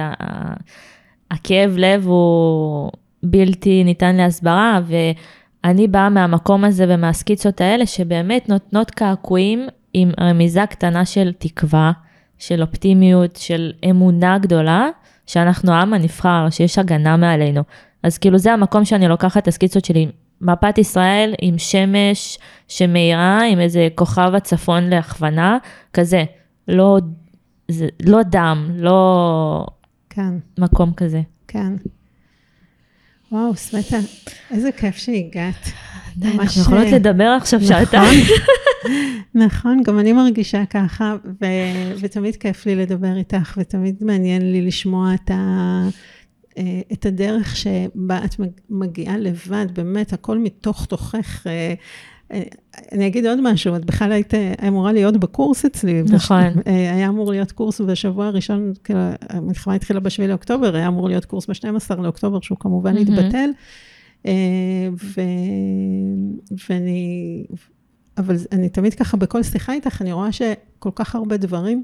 [1.31, 2.91] הכאב לב הוא
[3.23, 11.05] בלתי ניתן להסברה, ואני באה מהמקום הזה ומהסקיצות האלה, שבאמת נותנות קעקועים עם רמיזה קטנה
[11.05, 11.91] של תקווה,
[12.37, 14.87] של אופטימיות, של אמונה גדולה,
[15.27, 17.61] שאנחנו העם הנבחר, שיש הגנה מעלינו.
[18.03, 20.07] אז כאילו זה המקום שאני לוקחת את הסקיצות שלי
[20.41, 25.57] מפת ישראל עם שמש שמאירה, עם איזה כוכב הצפון להכוונה,
[25.93, 26.23] כזה.
[26.67, 26.99] לא,
[27.67, 29.65] זה, לא דם, לא
[30.09, 30.33] כן.
[30.57, 31.21] מקום כזה.
[31.47, 31.73] כן.
[33.31, 33.97] וואו, סמטה,
[34.51, 35.69] איזה כיף שהגעת.
[36.23, 38.23] אנחנו יכולות לדבר עכשיו נכון, שעתיים.
[39.45, 45.13] נכון, גם אני מרגישה ככה, ו- ותמיד כיף לי לדבר איתך, ותמיד מעניין לי לשמוע
[45.13, 45.35] את ה...
[46.57, 48.35] אה, את הדרך שבה את
[48.69, 51.47] מגיעה לבד, באמת, הכל מתוך תוכך.
[51.47, 51.73] אה,
[52.31, 52.43] אה,
[52.91, 54.33] אני אגיד עוד משהו, את בכלל היית
[54.67, 56.03] אמורה להיות בקורס אצלי.
[56.03, 56.43] נכון.
[56.55, 56.61] בש...
[56.65, 61.49] היה אמור להיות קורס בשבוע הראשון, כאילו, המלחמה התחילה ב-7 לאוקטובר, היה אמור להיות קורס
[61.49, 63.49] ב-12 לאוקטובר, שהוא כמובן התבטל.
[64.93, 65.21] ו...
[66.69, 67.45] ואני,
[68.17, 71.83] אבל אני תמיד ככה, בכל שיחה איתך, אני רואה שכל כך הרבה דברים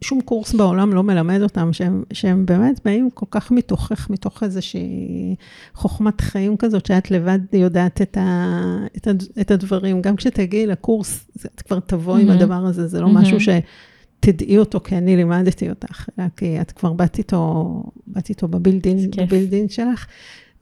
[0.00, 5.34] שום קורס בעולם לא מלמד אותם, שהם, שהם באמת באים כל כך מתוכך, מתוך איזושהי
[5.74, 8.58] חוכמת חיים כזאת, שאת לבד יודעת את, ה,
[8.96, 10.02] את, ה, את הדברים.
[10.02, 12.24] גם כשתגיעי לקורס, את כבר תבואי mm-hmm.
[12.24, 13.10] עם הדבר הזה, זה לא mm-hmm.
[13.10, 18.48] משהו שתדעי אותו, כי אני לימדתי אותך, אלא כי את כבר באת איתו, באת איתו
[18.48, 20.06] בבילדין, בבילדין שלך.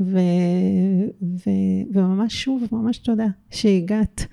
[0.00, 0.18] ו,
[1.22, 1.50] ו,
[1.92, 4.26] וממש שוב, ממש תודה שהגעת.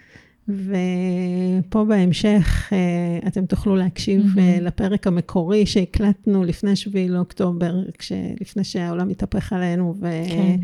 [0.52, 4.62] ופה בהמשך אה, אתם תוכלו להקשיב mm-hmm.
[4.62, 7.76] לפרק המקורי שהקלטנו לפני 7 לאוקטובר,
[8.42, 10.10] לפני שהעולם התהפך עלינו, ו...
[10.30, 10.60] כן.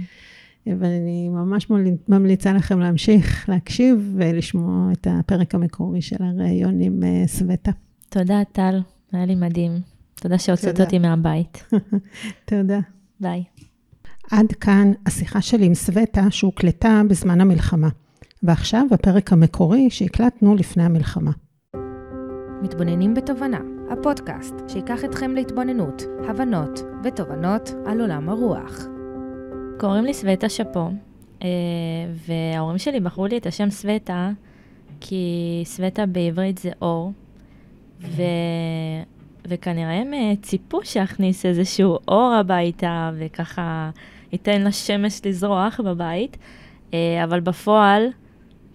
[0.80, 1.67] ואני ממש
[2.08, 7.71] ממליצה לכם להמשיך להקשיב ולשמוע את הפרק המקורי של הראיון עם אה, סווטה.
[8.10, 8.80] תודה, טל,
[9.12, 9.71] היה לי מדהים.
[10.15, 11.63] תודה שהוצאת אותי מהבית.
[12.45, 12.80] תודה.
[13.19, 13.43] ביי.
[14.32, 17.89] עד כאן השיחה שלי עם סווטה שהוקלטה בזמן המלחמה.
[18.43, 21.32] ועכשיו הפרק המקורי שהקלטנו לפני המלחמה.
[22.62, 23.60] מתבוננים בתובנה,
[23.91, 28.86] הפודקאסט שיקח אתכם להתבוננות, הבנות ותובנות על עולם הרוח.
[29.80, 30.89] קוראים לי סווטה שאפו,
[31.43, 31.47] אה,
[32.28, 34.32] וההורים שלי בחרו לי את השם סווטה,
[35.02, 37.12] כי סווטה בעברית זה אור,
[38.02, 38.21] ו...
[39.47, 43.89] וכנראה הם אה, ציפו שאכניס איזשהו אור הביתה, וככה
[44.32, 46.38] ייתן לשמש לזרוח בבית,
[46.93, 48.08] אה, אבל בפועל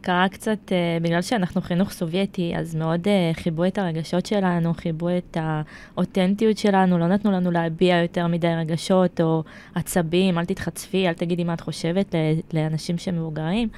[0.02, 6.58] קרה קצת, בגלל שאנחנו חינוך סובייטי, אז מאוד חיבו את הרגשות שלנו, חיבו את האותנטיות
[6.58, 9.42] שלנו, לא נתנו לנו להביע יותר מדי רגשות או
[9.74, 12.14] עצבים, אל תתחצפי, אל תגידי מה את חושבת
[12.52, 13.68] לאנשים שמבוגרים.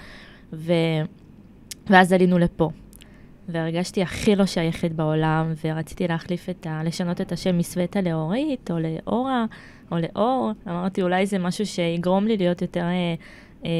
[0.53, 0.73] ו...
[1.87, 2.71] ואז עלינו לפה.
[3.49, 6.83] והרגשתי הכי לא שייכת בעולם, ורציתי להחליף את ה...
[6.85, 9.45] לשנות את השם מסווטה לאורית, או לאורה,
[9.93, 10.53] או לאור.
[10.69, 13.15] אמרתי, אולי זה משהו שיגרום לי להיות יותר אה,
[13.65, 13.71] אה,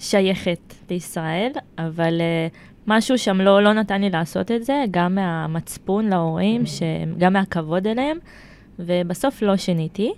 [0.00, 2.48] שייכת לישראל, אבל אה,
[2.86, 6.62] משהו שם לא, לא נתן לי לעשות את זה, גם מהמצפון להורים,
[7.18, 8.18] גם מהכבוד אליהם,
[8.78, 10.12] ובסוף לא שיניתי.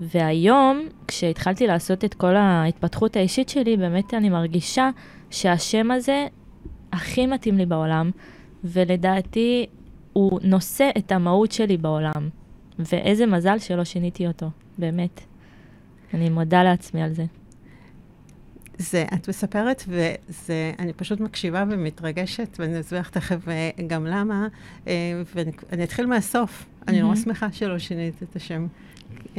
[0.00, 4.90] והיום, כשהתחלתי לעשות את כל ההתפתחות האישית שלי, באמת אני מרגישה
[5.30, 6.26] שהשם הזה
[6.92, 8.10] הכי מתאים לי בעולם,
[8.64, 9.66] ולדעתי
[10.12, 12.28] הוא נושא את המהות שלי בעולם.
[12.78, 14.46] ואיזה מזל שלא שיניתי אותו,
[14.78, 15.20] באמת.
[16.14, 17.24] אני מודה לעצמי על זה.
[18.78, 24.48] זה, את מספרת, ואני פשוט מקשיבה ומתרגשת, ואני אסביר לך תכף אה, גם למה,
[24.86, 26.62] אה, ואני אתחיל מהסוף.
[26.62, 26.84] Mm-hmm.
[26.88, 28.66] אני נורא שמחה שלא שינית את השם.
[29.24, 29.36] Uh,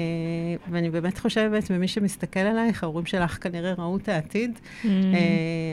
[0.72, 4.60] ואני באמת חושבת, ומי שמסתכל עלייך, ההורים שלך כנראה ראו את העתיד.
[4.84, 4.88] Mm-hmm.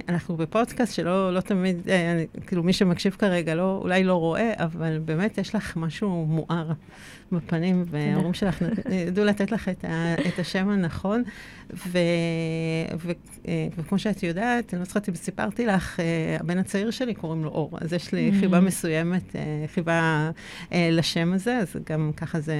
[0.09, 1.77] אנחנו בפודקאסט שלא לא תמיד,
[2.47, 6.73] כאילו מי שמקשיב כרגע לא, אולי לא רואה, אבל באמת יש לך משהו מואר
[7.33, 11.23] בפנים, וההורים שלך ידעו לתת לך את, ה, את השם הנכון.
[11.75, 11.99] ו,
[12.99, 13.47] ו, uh,
[13.79, 17.51] וכמו שאת יודעת, אני לא זוכרת אם סיפרתי לך, uh, הבן הצעיר שלי קוראים לו
[17.51, 18.33] אור, אז יש לי.
[18.41, 19.37] חיבה מסוימת, uh,
[19.75, 20.31] חיבה
[20.73, 22.57] לשם הזה, אז גם ככה זה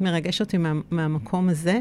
[0.00, 1.80] מרגש אותי מה, מהמקום הזה.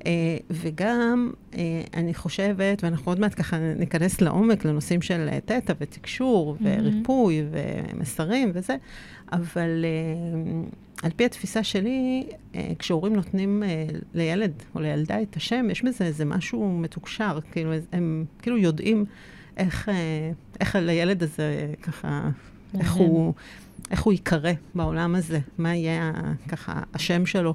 [0.00, 0.06] Uh,
[0.50, 1.56] וגם, uh,
[1.94, 6.64] אני חושבת, ואנחנו עוד מעט ככה ניכנס לעומק לנושאים של תטא ותקשור mm-hmm.
[6.64, 8.76] וריפוי ומסרים וזה,
[9.32, 15.66] אבל uh, על פי התפיסה שלי, uh, כשהורים נותנים uh, לילד או לילדה את השם,
[15.70, 19.04] יש בזה איזה משהו מתוקשר, כאילו, הם כאילו יודעים
[19.56, 19.88] איך,
[20.60, 22.30] איך לילד הזה ככה.
[22.80, 23.34] איך הוא...
[23.90, 26.12] איך הוא ייקרא בעולם הזה, מה יהיה
[26.48, 27.54] ככה השם שלו.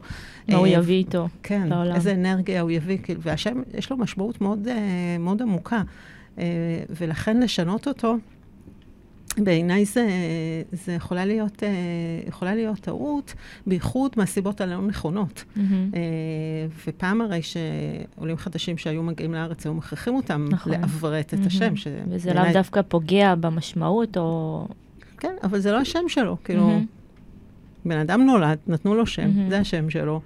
[0.50, 1.96] מה הוא אה, יביא איתו כן, לעולם.
[1.96, 5.82] איזה אנרגיה הוא יביא, כאילו, והשם, יש לו משמעות מאוד, אה, מאוד עמוקה.
[6.40, 6.44] אה,
[6.90, 8.16] ולכן לשנות אותו,
[9.38, 10.08] בעיניי זה,
[10.72, 11.64] זה יכולה, להיות,
[12.28, 13.34] יכולה להיות טעות,
[13.68, 15.44] בייחוד מהסיבות הלא נכונות.
[15.56, 15.60] Mm-hmm.
[16.88, 20.72] ופעם הרי שעולים חדשים שהיו מגיעים לארץ, היו מכריחים אותם נכון.
[20.72, 21.42] לעברת mm-hmm.
[21.42, 21.74] את השם.
[22.10, 24.68] וזה לאו דווקא פוגע במשמעות או
[25.18, 27.90] כן, אבל זה לא השם שלו, כאילו, mm-hmm.
[27.90, 29.50] בן אדם נולד, נתנו לו שם, mm-hmm.
[29.50, 30.22] זה השם שלו.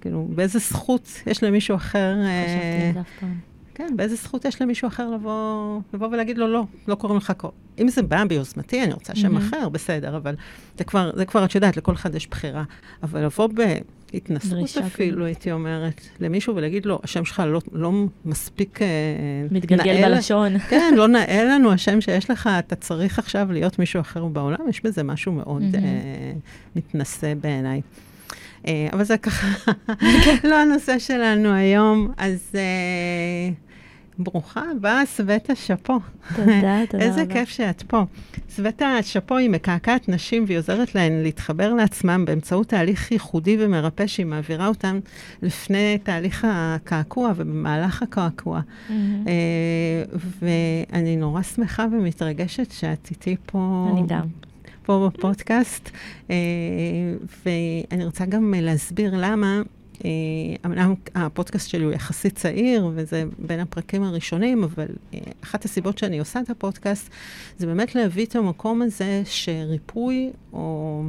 [0.00, 2.16] כאילו, באיזה זכות יש למישהו אחר...
[2.44, 3.38] חשבתי על זה אף פעם.
[3.78, 7.52] כן, באיזה זכות יש למישהו אחר לבוא, לבוא ולהגיד לו, לא, לא קוראים לך קור.
[7.78, 9.40] אם זה בא ביוזמתי, אני רוצה שם mm-hmm.
[9.40, 10.34] אחר, בסדר, אבל
[10.78, 12.64] זה כבר, זה כבר, את יודעת, לכל אחד יש בחירה.
[13.02, 15.24] אבל לבוא בהתנסות אפילו, כאילו.
[15.24, 17.92] הייתי אומרת, למישהו ולהגיד לו, השם שלך לא, לא
[18.24, 18.86] מספיק אה,
[19.50, 20.58] מתגלגל נעל, בלשון.
[20.70, 24.84] כן, לא נאה לנו השם שיש לך, אתה צריך עכשיו להיות מישהו אחר בעולם, יש
[24.84, 25.76] בזה משהו מאוד mm-hmm.
[25.76, 26.32] אה,
[26.76, 27.80] מתנשא בעיניי.
[28.66, 29.72] אה, אבל זה ככה
[30.50, 32.52] לא הנושא שלנו היום, אז...
[34.18, 35.98] ברוכה הבאה, סווטה שאפו.
[36.36, 36.52] תודה,
[36.90, 37.06] תודה רבה.
[37.06, 38.04] איזה כיף שאת פה.
[38.50, 44.26] סווטה שאפו היא מקעקעת נשים והיא עוזרת להן להתחבר לעצמם באמצעות תהליך ייחודי ומרפא שהיא
[44.26, 44.98] מעבירה אותן
[45.42, 48.60] לפני תהליך הקעקוע ובמהלך הקעקוע.
[48.60, 48.92] Mm-hmm.
[49.28, 53.88] אה, ואני נורא שמחה ומתרגשת שאת איתי פה.
[53.92, 54.26] אני גם.
[54.82, 55.90] פה בפודקאסט,
[56.30, 56.36] אה,
[57.46, 59.62] ואני רוצה גם להסביר למה
[60.66, 66.18] אמנם הפודקאסט שלי הוא יחסית צעיר, וזה בין הפרקים הראשונים, אבל אה, אחת הסיבות שאני
[66.18, 67.10] עושה את הפודקאסט,
[67.58, 71.02] זה באמת להביא את המקום הזה שריפוי או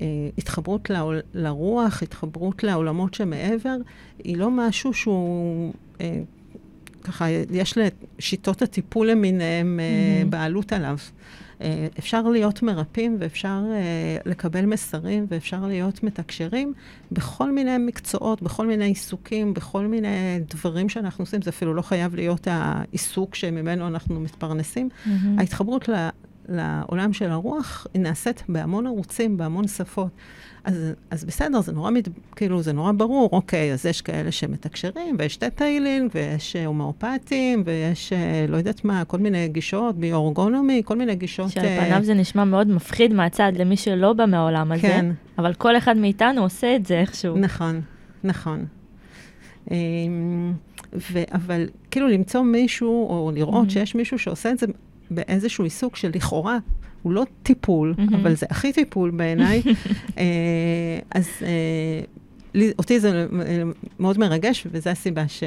[0.00, 0.06] אה,
[0.38, 3.76] התחברות לעול, לרוח, התחברות לעולמות שמעבר,
[4.24, 5.72] היא לא משהו שהוא...
[6.00, 6.20] אה,
[7.04, 10.26] ככה, יש לשיטות הטיפול למיניהם mm-hmm.
[10.28, 10.96] בעלות עליו.
[11.60, 16.72] אה, אפשר להיות מרפאים ואפשר אה, לקבל מסרים ואפשר להיות מתקשרים
[17.12, 21.42] בכל מיני מקצועות, בכל מיני עיסוקים, בכל מיני דברים שאנחנו עושים.
[21.42, 24.88] זה אפילו לא חייב להיות העיסוק שממנו אנחנו מתפרנסים.
[24.88, 25.08] Mm-hmm.
[25.38, 26.08] ההתחברות ל...
[26.48, 30.10] לעולם של הרוח, היא נעשית בהמון ערוצים, בהמון שפות.
[30.64, 35.16] אז, אז בסדר, זה נורא, מת, כאילו, זה נורא ברור, אוקיי, אז יש כאלה שמתקשרים,
[35.18, 38.12] ויש תטיילינג, ויש הומאופטים, ויש,
[38.48, 41.50] לא יודעת מה, כל מיני גישות, ביוארגונומי, כל מיני גישות...
[41.50, 45.06] שעל פניו זה נשמע מאוד מפחיד מהצד למי שלא בא מהעולם הזה, כן.
[45.38, 47.36] אבל כל אחד מאיתנו עושה את זה איכשהו.
[47.36, 47.80] נכון,
[48.24, 48.64] נכון.
[49.70, 50.52] אמ,
[51.12, 53.72] ו- אבל כאילו למצוא מישהו, או לראות mm-hmm.
[53.72, 54.66] שיש מישהו שעושה את זה
[55.10, 56.58] באיזשהו עיסוק שלכאורה
[57.02, 58.16] הוא לא טיפול, mm-hmm.
[58.16, 59.62] אבל זה הכי טיפול בעיניי,
[60.18, 60.24] אה,
[61.10, 62.00] אז אה,
[62.54, 63.26] לי, אותי זה
[63.98, 65.42] מאוד מרגש, וזו הסיבה ש...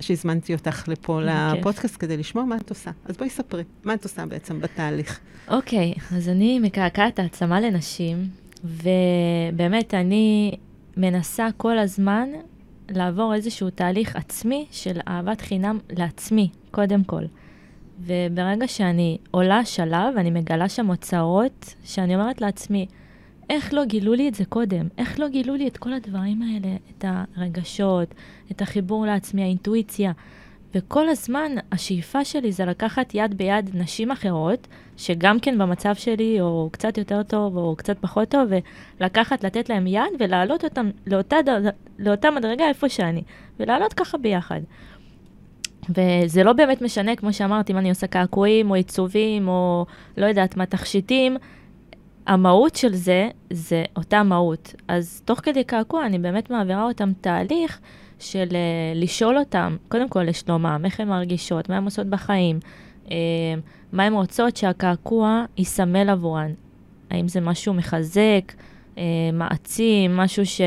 [0.00, 2.90] שהזמנתי אותך לפה לפודקאסט כדי לשמוע מה את עושה.
[3.04, 5.20] אז בואי ספרי, מה את עושה בעצם בתהליך?
[5.48, 8.28] אוקיי, okay, אז אני מקעקעת העצמה לנשים,
[8.64, 10.56] ובאמת אני
[10.96, 12.28] מנסה כל הזמן
[12.88, 17.22] לעבור איזשהו תהליך עצמי של אהבת חינם לעצמי, קודם כל.
[18.00, 22.86] וברגע שאני עולה שלב, אני מגלה שם אוצרות, שאני אומרת לעצמי,
[23.50, 24.88] איך לא גילו לי את זה קודם?
[24.98, 26.76] איך לא גילו לי את כל הדברים האלה?
[26.90, 27.04] את
[27.36, 28.14] הרגשות,
[28.50, 30.12] את החיבור לעצמי, האינטואיציה.
[30.74, 36.68] וכל הזמן השאיפה שלי זה לקחת יד ביד נשים אחרות, שגם כן במצב שלי, או
[36.72, 38.48] קצת יותר טוב, או קצת פחות טוב,
[39.00, 41.36] ולקחת, לתת להם יד ולהעלות אותם לאותה,
[41.98, 43.22] לאותה מדרגה איפה שאני,
[43.60, 44.60] ולעלות ככה ביחד.
[45.90, 50.56] וזה לא באמת משנה, כמו שאמרתי, אם אני עושה קעקועים, או עיצובים, או לא יודעת
[50.56, 51.36] מה, תכשיטים,
[52.26, 54.74] המהות של זה, זה אותה מהות.
[54.88, 57.80] אז תוך כדי קעקוע אני באמת מעבירה אותם תהליך
[58.18, 58.54] של uh,
[58.94, 62.58] לשאול אותם, קודם כל לשלומם, איך הן מרגישות, מה הן עושות בחיים,
[63.06, 63.10] uh,
[63.92, 66.50] מה הן רוצות שהקעקוע יסמל עבורן.
[67.10, 68.52] האם זה משהו מחזק,
[68.94, 68.98] uh,
[69.32, 70.60] מעצים, משהו ש...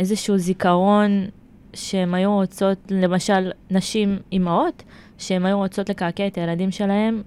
[0.00, 1.26] איזשהו זיכרון
[1.74, 4.82] שהן היו רוצות, למשל, נשים אימהות,
[5.18, 7.22] שהן היו רוצות לקעקע את הילדים שלהם,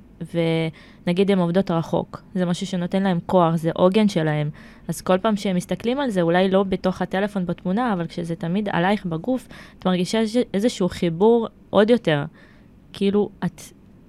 [1.08, 2.22] ונגיד הן עובדות רחוק.
[2.36, 4.50] זה משהו שנותן להם כוח, זה עוגן שלהם.
[4.88, 8.70] אז כל פעם שהם מסתכלים על זה, אולי לא בתוך הטלפון בתמונה, אבל כשזה תמיד
[8.72, 9.48] עלייך בגוף,
[9.80, 10.22] את מרגישה
[10.54, 12.26] איזשהו חיבור עוד יותר.
[12.94, 13.62] כאילו, את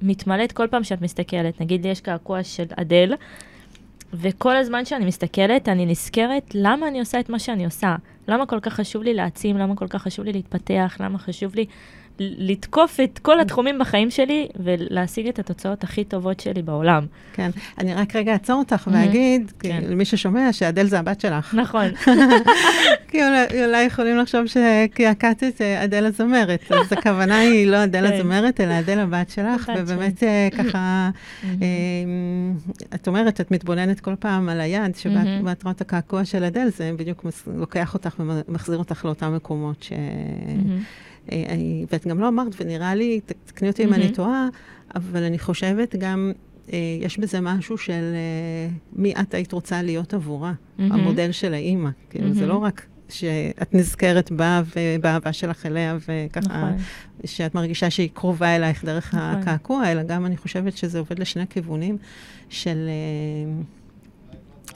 [0.02, 1.60] מתמלאת כל פעם שאת מסתכלת.
[1.60, 3.14] נגיד לי יש קעקוע של אדל,
[4.12, 7.96] וכל הזמן שאני מסתכלת, אני נזכרת למה אני עושה את מה שאני עושה.
[8.28, 11.66] למה כל כך חשוב לי להעצים, למה כל כך חשוב לי להתפתח, למה חשוב לי
[12.18, 17.06] לתקוף את כל התחומים בחיים שלי ולהשיג את התוצאות הכי טובות שלי בעולם.
[17.32, 19.80] כן, אני רק רגע אעצור אותך ואגיד, כן.
[19.88, 21.54] למי ששומע, שאדל זה הבת שלך.
[21.54, 21.84] נכון.
[23.08, 28.14] כי אולי, אולי יכולים לחשוב שקעקעת אה, אדל הזמרת, אז הכוונה היא לא אדל כן.
[28.14, 31.10] הזמרת, אלא אדל הבת שלך, ובאמת אה, ככה,
[31.44, 31.68] אה,
[32.94, 36.90] את אומרת, את מתבוננת כל פעם על היד, שבת רואה את הקעקוע של אדל, זה
[36.96, 39.92] בדיוק לוקח אותך ומחזיר אותך לאותם מקומות ש...
[41.32, 41.38] אה,
[41.92, 44.48] ואת גם לא אמרת, ונראה לי, תקני אותי אם אני טועה,
[44.94, 46.32] אבל אני חושבת גם,
[46.72, 51.90] אה, יש בזה משהו של אה, מי את היית רוצה להיות עבורה, המודל של האימא.
[52.10, 56.76] כאילו, זה לא רק שאת נזכרת בה ובאהבה שלך אליה, וככה, נכון.
[57.24, 59.42] שאת מרגישה שהיא קרובה אלייך דרך נכון.
[59.42, 61.96] הקעקוע, אלא גם אני חושבת שזה עובד לשני כיוונים
[62.48, 62.88] של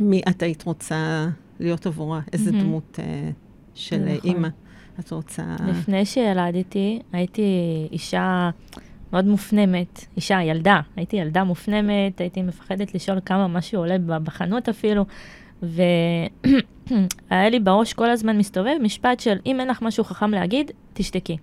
[0.01, 1.29] מי את היית רוצה
[1.61, 2.99] להיות עבורה, איזה דמות
[3.75, 4.31] של נכון.
[4.31, 4.49] אימא.
[5.01, 5.43] את רוצה...
[5.69, 7.43] לפני שילדתי, הייתי
[7.93, 8.51] אישה
[9.13, 15.05] מאוד מופנמת, אישה, ילדה, הייתי ילדה מופנמת, הייתי מפחדת לשאול כמה משהו עולה בחנות אפילו,
[15.63, 16.29] והיה
[17.53, 21.37] לי בראש כל הזמן מסתובב משפט של אם אין לך משהו חכם להגיד, תשתקי.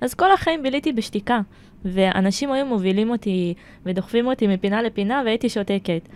[0.00, 1.40] אז כל החיים ביליתי בשתיקה,
[1.84, 3.54] ואנשים היו מובילים אותי
[3.86, 6.08] ודוחפים אותי מפינה לפינה והייתי שותקת.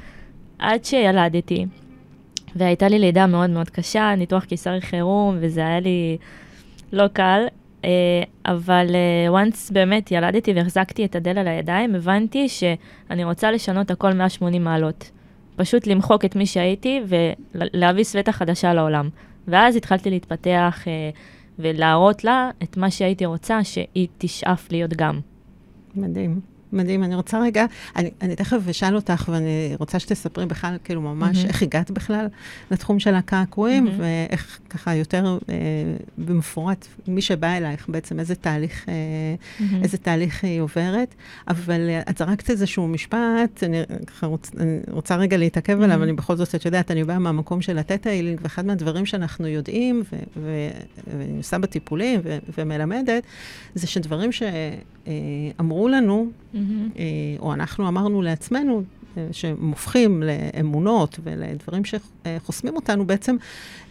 [0.58, 1.66] עד שילדתי,
[2.56, 6.18] והייתה לי לידה מאוד מאוד קשה, ניתוח קיסרי חירום, וזה היה לי
[6.92, 7.46] לא קל,
[7.82, 7.86] uh,
[8.46, 14.12] אבל uh, once באמת ילדתי והחזקתי את הדל על הידיים, הבנתי שאני רוצה לשנות הכל
[14.12, 15.10] 180 מעלות.
[15.56, 17.00] פשוט למחוק את מי שהייתי
[17.54, 19.08] ולהביא סווטה חדשה לעולם.
[19.48, 21.16] ואז התחלתי להתפתח uh,
[21.58, 25.20] ולהראות לה את מה שהייתי רוצה שהיא תשאף להיות גם.
[25.94, 26.40] מדהים.
[26.72, 27.04] מדהים.
[27.04, 31.48] אני רוצה רגע, אני, אני תכף אשאל אותך, ואני רוצה שתספרי בכלל, כאילו, ממש mm-hmm.
[31.48, 32.26] איך הגעת בכלל
[32.70, 34.02] לתחום של הקעקועים, mm-hmm.
[34.28, 35.54] ואיך ככה יותר אה,
[36.18, 39.82] במפורט, מי שבא אלייך, בעצם איזה תהליך, אה, mm-hmm.
[39.82, 41.14] איזה תהליך היא עוברת.
[41.48, 45.84] אבל אה, את זרקת איזשהו משפט, אני, ככה רוצ, אני רוצה רגע להתעכב mm-hmm.
[45.84, 49.46] עליו, אני בכל זאת, את יודעת, אני באה מהמקום של התטא הילינג, ואחד מהדברים שאנחנו
[49.46, 50.68] יודעים, ו, ו,
[51.18, 53.22] ואני עושה בטיפולים ו, ומלמדת,
[53.74, 56.58] זה שדברים שאמרו לנו, mm-hmm.
[56.98, 57.04] אה,
[57.38, 58.82] או אנחנו אמרנו לעצמנו,
[59.16, 63.36] אה, שהם הופכים לאמונות ולדברים שחוסמים אותנו, בעצם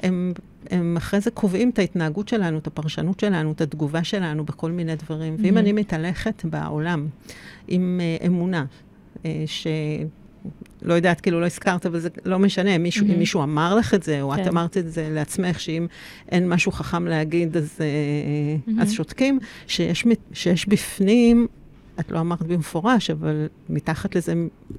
[0.04, 0.34] הם,
[0.70, 4.96] הם אחרי זה קובעים את ההתנהגות שלנו, את הפרשנות שלנו, את התגובה שלנו בכל מיני
[4.96, 5.36] דברים.
[5.36, 5.44] Mm-hmm.
[5.44, 7.08] ואם אני מתהלכת בעולם
[7.68, 8.66] עם uh, אמונה,
[9.26, 9.68] אה, ש...
[10.82, 13.12] לא יודעת, כאילו לא הזכרת, אבל זה לא משנה, מישהו, mm-hmm.
[13.12, 14.42] אם מישהו אמר לך את זה, או כן.
[14.42, 15.88] את אמרת את זה לעצמך, שאם
[16.30, 18.82] אין משהו חכם להגיד, אז, mm-hmm.
[18.82, 21.48] אז שותקים, שיש, שיש בפנים,
[22.00, 24.34] את לא אמרת במפורש, אבל מתחת לזה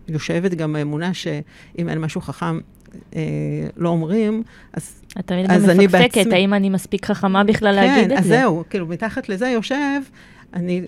[0.09, 2.61] יושבת גם האמונה שאם אין משהו חכם,
[3.17, 3.21] אה,
[3.77, 6.35] לא אומרים, אז, את תמיד גם מפקפקת, בעצמי...
[6.35, 8.15] האם אני מספיק חכמה בכלל כן, להגיד את זה?
[8.15, 10.01] כן, אז זהו, כאילו, מתחת לזה יושב,
[10.55, 10.83] אני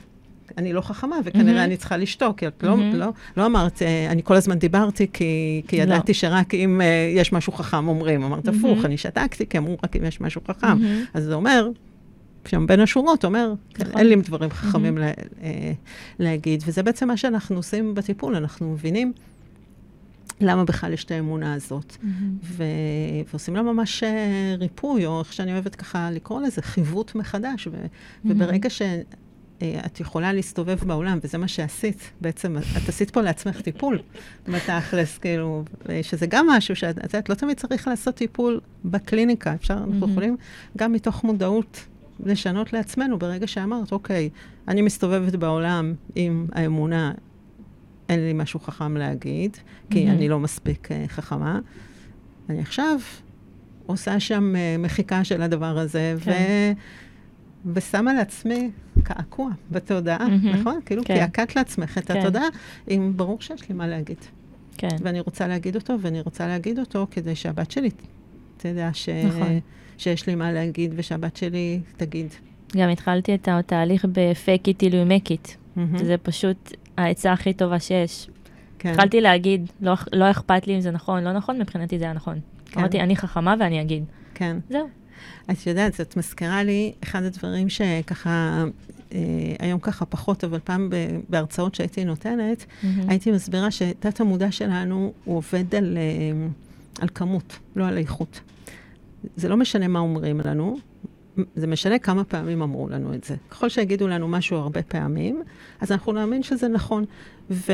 [0.58, 1.64] אני לא חכמה, וכנראה mm-hmm.
[1.64, 2.66] אני צריכה לשתוק, כי את mm-hmm.
[2.66, 5.82] לא, לא, לא אמרת, אה, אני כל הזמן דיברתי, כי, כי לא.
[5.82, 6.18] ידעתי לא.
[6.18, 8.22] שרק אם uh, יש משהו חכם אומרים.
[8.22, 8.52] אמרת, mm-hmm.
[8.58, 10.78] הפוך, אני שתקתי, כי אמרו רק אם יש משהו חכם.
[10.78, 11.10] Mm-hmm.
[11.14, 11.68] אז זה אומר,
[12.48, 13.98] שם בין השורות, אומר, נכון.
[13.98, 15.00] אין לי דברים חכמים mm-hmm.
[15.00, 15.44] לה, uh,
[16.18, 16.62] להגיד.
[16.66, 19.12] וזה בעצם מה שאנחנו עושים בטיפול, אנחנו מבינים
[20.42, 21.90] למה בכלל יש את האמונה הזאת.
[21.92, 22.06] Mm-hmm.
[22.44, 22.64] ו...
[23.30, 24.04] ועושים לה ממש
[24.58, 27.66] ריפוי, או איך שאני אוהבת ככה לקרוא לזה, חיווט מחדש.
[27.66, 27.70] ו...
[27.70, 27.86] Mm-hmm.
[28.24, 28.82] וברגע ש...
[29.62, 33.98] אה, יכולה להסתובב בעולם, וזה מה שעשית בעצם, את עשית פה לעצמך טיפול,
[34.48, 35.64] בתכלס, כאילו,
[36.02, 40.36] שזה גם משהו שאת יודעת, לא תמיד צריך לעשות טיפול בקליניקה, אפשר, אנחנו יכולים
[40.78, 41.84] גם מתוך מודעות
[42.24, 44.30] לשנות לעצמנו ברגע שאמרת, אוקיי,
[44.68, 47.12] אני מסתובבת בעולם עם האמונה,
[48.08, 49.56] אין לי משהו חכם להגיד,
[49.90, 51.60] כי אני לא מספיק uh, חכמה.
[52.48, 52.98] אני עכשיו
[53.86, 56.30] עושה שם uh, מחיקה של הדבר הזה, כן.
[56.30, 57.72] ו...
[57.74, 58.70] ושמה לעצמי
[59.02, 60.56] קעקוע בתודעה, mm-hmm.
[60.56, 60.80] נכון?
[60.86, 61.16] כאילו כן.
[61.16, 62.20] קעקעת לעצמך את כן.
[62.20, 62.44] התודעה,
[62.90, 64.16] אם ברור שיש לי מה להגיד.
[64.76, 64.96] כן.
[65.00, 67.90] ואני רוצה להגיד אותו, ואני רוצה להגיד אותו כדי שהבת שלי
[68.56, 69.08] תדע ש...
[69.08, 69.60] נכון.
[69.98, 72.26] שיש לי מה להגיד, ושהבת שלי תגיד.
[72.76, 75.48] גם התחלתי את התהליך ב-fake it till you make it.
[75.76, 76.04] Mm-hmm.
[76.04, 78.30] זה פשוט העצה הכי טובה שיש.
[78.78, 78.90] כן.
[78.90, 82.40] התחלתי להגיד, לא, לא אכפת לי אם זה נכון, לא נכון, מבחינתי זה היה נכון.
[82.66, 82.80] כן.
[82.80, 84.04] אמרתי, אני חכמה ואני אגיד.
[84.34, 84.56] כן.
[84.70, 84.88] זהו.
[85.50, 88.64] את יודעת, זאת מזכירה לי, אחד הדברים שככה,
[89.12, 89.18] אה,
[89.58, 90.90] היום ככה פחות, אבל פעם
[91.28, 92.86] בהרצאות שהייתי נותנת, mm-hmm.
[93.08, 96.46] הייתי מסבירה שתת המודע שלנו, הוא עובד על, אה,
[97.00, 98.40] על כמות, לא על איכות.
[99.36, 100.78] זה לא משנה מה אומרים לנו,
[101.56, 103.34] זה משנה כמה פעמים אמרו לנו את זה.
[103.50, 105.42] ככל שיגידו לנו משהו הרבה פעמים,
[105.80, 107.04] אז אנחנו נאמין שזה נכון.
[107.50, 107.72] ו...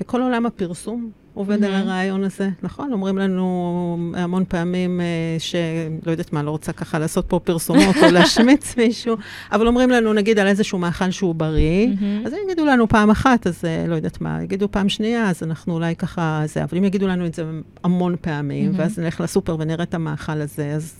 [0.00, 1.66] וכל עולם הפרסום עובד mm-hmm.
[1.66, 2.92] על הרעיון הזה, נכון?
[2.92, 5.06] אומרים לנו המון פעמים אה,
[5.38, 9.16] שלא יודעת מה, לא רוצה ככה לעשות פה פרסומות או להשמיץ מישהו,
[9.52, 12.26] אבל אומרים לנו, נגיד, על איזשהו מאכל שהוא בריא, mm-hmm.
[12.26, 15.42] אז אם יגידו לנו פעם אחת, אז אה, לא יודעת מה, יגידו פעם שנייה, אז
[15.42, 17.44] אנחנו אולי ככה זה, אבל אם יגידו לנו את זה
[17.84, 18.78] המון פעמים, mm-hmm.
[18.78, 20.98] ואז נלך לסופר ונראה את המאכל הזה, אז...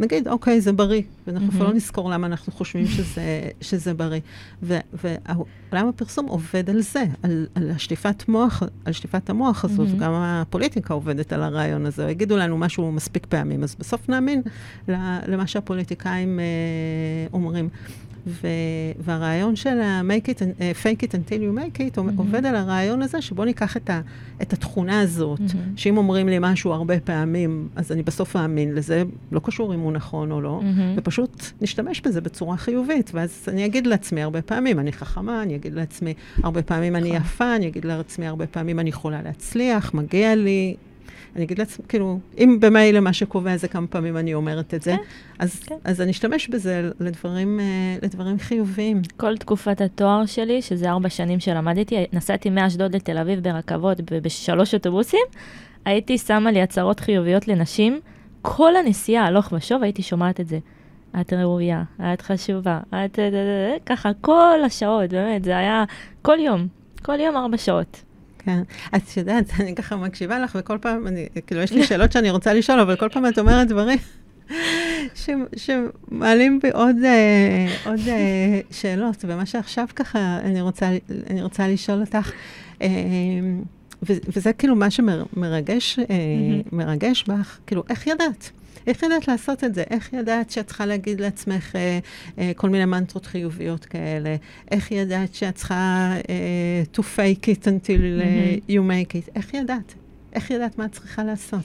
[0.00, 1.64] נגיד, אוקיי, זה בריא, ואנחנו mm-hmm.
[1.64, 4.20] לא נזכור למה אנחנו חושבים שזה, שזה בריא.
[4.62, 10.00] ועולם הפרסום עובד על זה, על, על השטיפת מוח, על שטיפת המוח הזאת, mm-hmm.
[10.00, 12.10] גם הפוליטיקה עובדת על הרעיון הזה.
[12.10, 14.42] יגידו לנו משהו מספיק פעמים, אז בסוף נאמין
[15.28, 16.44] למה שהפוליטיקאים אה,
[17.32, 17.68] אומרים.
[18.26, 18.48] ו-
[18.98, 20.42] והרעיון של ה-make it, uh,
[20.84, 22.00] fake it until you make it, mm-hmm.
[22.16, 24.00] עובד על הרעיון הזה שבוא ניקח את, ה-
[24.42, 25.56] את התכונה הזאת, mm-hmm.
[25.76, 29.92] שאם אומרים לי משהו הרבה פעמים, אז אני בסוף אאמין לזה, לא קשור אם הוא
[29.92, 30.98] נכון או לא, mm-hmm.
[30.98, 33.10] ופשוט נשתמש בזה בצורה חיובית.
[33.14, 37.20] ואז אני אגיד לעצמי הרבה פעמים, אני חכמה, אני אגיד לעצמי הרבה פעמים אני נכון.
[37.20, 40.76] יפה, אני אגיד לעצמי הרבה פעמים אני יכולה להצליח, מגיע לי,
[41.36, 44.90] אני אגיד לעצמי, כאילו, אם במילא מה שקובע זה כמה פעמים אני אומרת את זה,
[44.90, 45.02] כן,
[45.38, 45.74] אז, כן.
[45.84, 49.02] אז אני אשתמש בזה לדברים, אה, לדברים חיוביים.
[49.16, 55.26] כל תקופת התואר שלי, שזה ארבע שנים שלמדתי, נסעתי מאשדוד לתל אביב ברכבות בשלוש אוטובוסים,
[55.84, 58.00] הייתי שמה לי הצהרות חיוביות לנשים,
[58.42, 60.58] כל הנסיעה, הלוך ושוב, הייתי שומעת את זה.
[61.20, 61.82] את ראויה,
[62.14, 63.18] את חשובה, את...
[63.86, 65.84] ככה, כל השעות, באמת, זה היה
[66.22, 66.66] כל יום,
[67.02, 68.02] כל יום ארבע שעות.
[68.44, 68.62] כן.
[68.96, 72.54] את יודעת, אני ככה מקשיבה לך, וכל פעם, אני, כאילו, יש לי שאלות שאני רוצה
[72.54, 73.98] לשאול, אבל כל פעם את אומרת דברים
[75.14, 80.90] ש, שמעלים בי עוד, אה, עוד אה, שאלות, ומה שעכשיו ככה אני רוצה,
[81.30, 82.32] אני רוצה לשאול אותך,
[82.82, 82.88] אה,
[84.02, 85.98] וזה כאילו מה שמרגש
[86.72, 88.50] מרגש בך, כאילו, איך ידעת?
[88.86, 89.84] איך ידעת לעשות את זה?
[89.90, 91.98] איך ידעת שאת צריכה להגיד לעצמך אה,
[92.38, 94.36] אה, כל מיני מנטרות חיוביות כאלה?
[94.70, 98.70] איך ידעת שאת צריכה אה, to fake it until mm-hmm.
[98.70, 99.30] you make it?
[99.36, 99.94] איך ידעת?
[100.32, 101.64] איך ידעת מה את צריכה לעשות?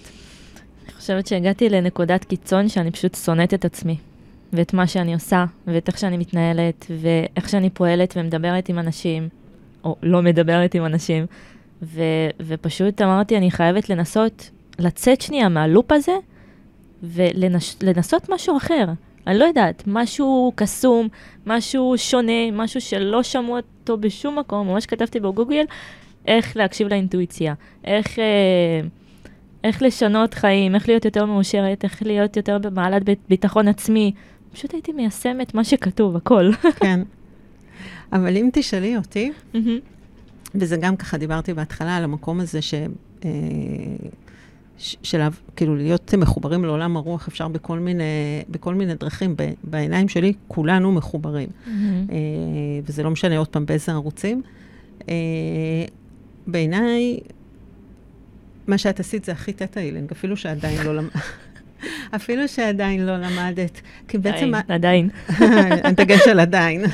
[0.86, 3.98] אני חושבת שהגעתי לנקודת קיצון שאני פשוט שונאת את עצמי.
[4.54, 9.30] ואת מה שאני עושה, ואת איך שאני מתנהלת, ואיך שאני פועלת ומדברת עם אנשים,
[9.84, 11.26] או לא מדברת עם אנשים,
[11.82, 16.12] ו- ופשוט אמרתי, אני חייבת לנסות לצאת שנייה מהלופ הזה,
[17.04, 18.86] ולנסות משהו אחר.
[19.28, 21.08] אני לא יודעת, משהו קסום,
[21.46, 25.66] משהו שונה, משהו שלא שמעו אותו בשום מקום, ממש כתבתי בגוגל,
[26.26, 28.82] איך להקשיב לאינטואיציה, איך, אה,
[29.64, 34.12] איך לשנות חיים, איך להיות יותר מאושרת, איך להיות יותר במעלת ביטחון עצמי.
[34.54, 36.52] פשוט הייתי מיישמת מה שכתוב, הכל.
[36.82, 37.00] כן.
[38.14, 39.32] אבל אם תשאלי אותי,
[40.56, 42.74] וזה גם ככה, דיברתי בהתחלה על המקום הזה ש...
[43.26, 43.30] אה,
[44.78, 45.22] של
[45.56, 48.04] כאילו להיות מחוברים לעולם הרוח, אפשר בכל מיני,
[48.50, 49.36] בכל מיני דרכים.
[49.64, 51.50] בעיניים שלי, כולנו מחוברים.
[51.50, 51.70] Mm-hmm.
[52.86, 54.42] וזה לא משנה עוד פעם באיזה ערוצים.
[56.48, 57.20] בעיניי,
[58.68, 61.12] מה שאת עשית זה הכי תטא-הילינג, אפילו שעדיין לא למדת.
[62.16, 63.82] אפילו שעדיין לא למדת.
[64.08, 64.52] כי בעצם...
[64.68, 65.10] עדיין.
[65.84, 66.82] הדגש על עדיין.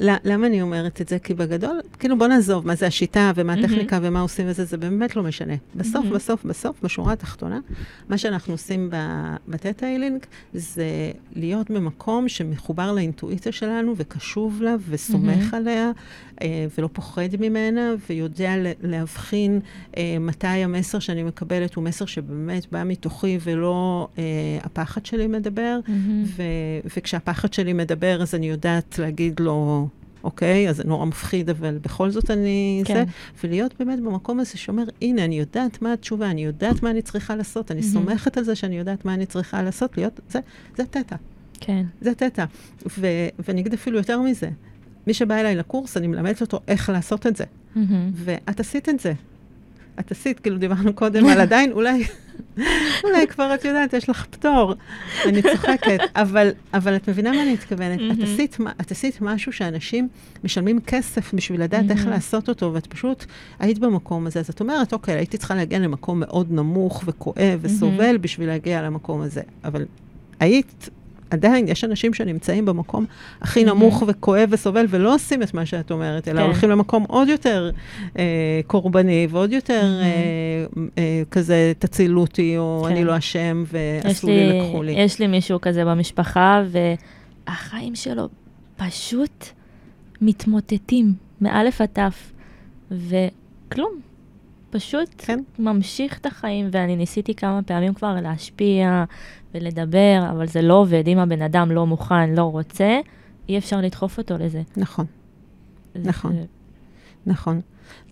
[0.00, 1.18] למה אני אומרת את זה?
[1.18, 4.00] כי בגדול, כאילו בוא נעזוב מה זה השיטה ומה הטכניקה mm-hmm.
[4.02, 5.54] ומה עושים וזה, זה באמת לא משנה.
[5.74, 6.14] בסוף, mm-hmm.
[6.14, 7.60] בסוף, בסוף, בשורה התחתונה,
[8.08, 8.90] מה שאנחנו עושים
[9.48, 10.20] בטטה-הילינג
[10.54, 10.84] זה
[11.36, 15.56] להיות במקום שמחובר לאינטואיציה שלנו וקשוב לה וסומך mm-hmm.
[15.56, 15.90] עליה
[16.78, 19.60] ולא פוחד ממנה ויודע להבחין
[19.96, 24.22] אה, מתי המסר שאני מקבלת הוא מסר שבאמת בא מתוכי ולא אה,
[24.62, 25.90] הפחד שלי מדבר, mm-hmm.
[26.24, 26.42] ו-
[26.96, 29.88] וכשהפחד שלי מדבר אז אני יודעת להגיד לו...
[30.24, 30.68] אוקיי?
[30.68, 32.82] אז זה נורא מפחיד, אבל בכל זאת אני...
[32.84, 32.94] כן.
[32.94, 33.04] זה,
[33.44, 37.36] ולהיות באמת במקום הזה שאומר, הנה, אני יודעת מה התשובה, אני יודעת מה אני צריכה
[37.36, 37.84] לעשות, אני mm-hmm.
[37.84, 40.40] סומכת על זה שאני יודעת מה אני צריכה לעשות, להיות, זה,
[40.76, 41.16] זה תטא.
[41.60, 41.84] כן.
[42.00, 42.44] זה תטא.
[43.38, 44.50] ואני אגיד אפילו יותר מזה,
[45.06, 47.44] מי שבא אליי לקורס, אני מלמדת אותו איך לעשות את זה.
[47.44, 47.78] Mm-hmm.
[48.14, 49.12] ואת עשית את זה.
[50.00, 52.04] את עשית, כאילו דיברנו קודם על עדיין, אולי,
[53.04, 54.74] אולי כבר את יודעת, יש לך פטור.
[55.26, 58.00] אני צוחקת, אבל, אבל את מבינה מה אני מתכוונת?
[58.12, 60.08] את, עשית, את עשית משהו שאנשים
[60.44, 63.24] משלמים כסף בשביל לדעת איך לעשות אותו, ואת פשוט
[63.58, 64.40] היית במקום הזה.
[64.40, 69.20] אז את אומרת, אוקיי, הייתי צריכה להגיע למקום מאוד נמוך וכואב וסובל בשביל להגיע למקום
[69.20, 69.42] הזה.
[69.64, 69.84] אבל
[70.40, 70.88] היית
[71.30, 73.04] עדיין יש אנשים שנמצאים במקום
[73.40, 76.46] הכי נמוך וכואב וסובל, ולא עושים את מה שאת אומרת, אלא כן.
[76.46, 77.70] הולכים למקום עוד יותר
[78.18, 82.92] אה, קורבני, ועוד יותר אה, אה, כזה, תצילו אותי, או כן.
[82.92, 84.92] אני לא אשם, ועשו לי, לקחו לי.
[84.92, 86.62] יש לי מישהו כזה במשפחה,
[87.46, 88.28] והחיים שלו
[88.76, 89.46] פשוט
[90.20, 92.32] מתמוטטים, מאלף עד תף,
[92.90, 94.09] וכלום.
[94.70, 95.40] פשוט כן.
[95.58, 99.04] ממשיך את החיים, ואני ניסיתי כמה פעמים כבר להשפיע
[99.54, 101.08] ולדבר, אבל זה לא עובד.
[101.08, 103.00] אם הבן אדם לא מוכן, לא רוצה,
[103.48, 104.62] אי אפשר לדחוף אותו לזה.
[104.76, 105.04] נכון.
[105.94, 106.08] זה...
[106.08, 106.36] נכון.
[107.26, 107.60] נכון.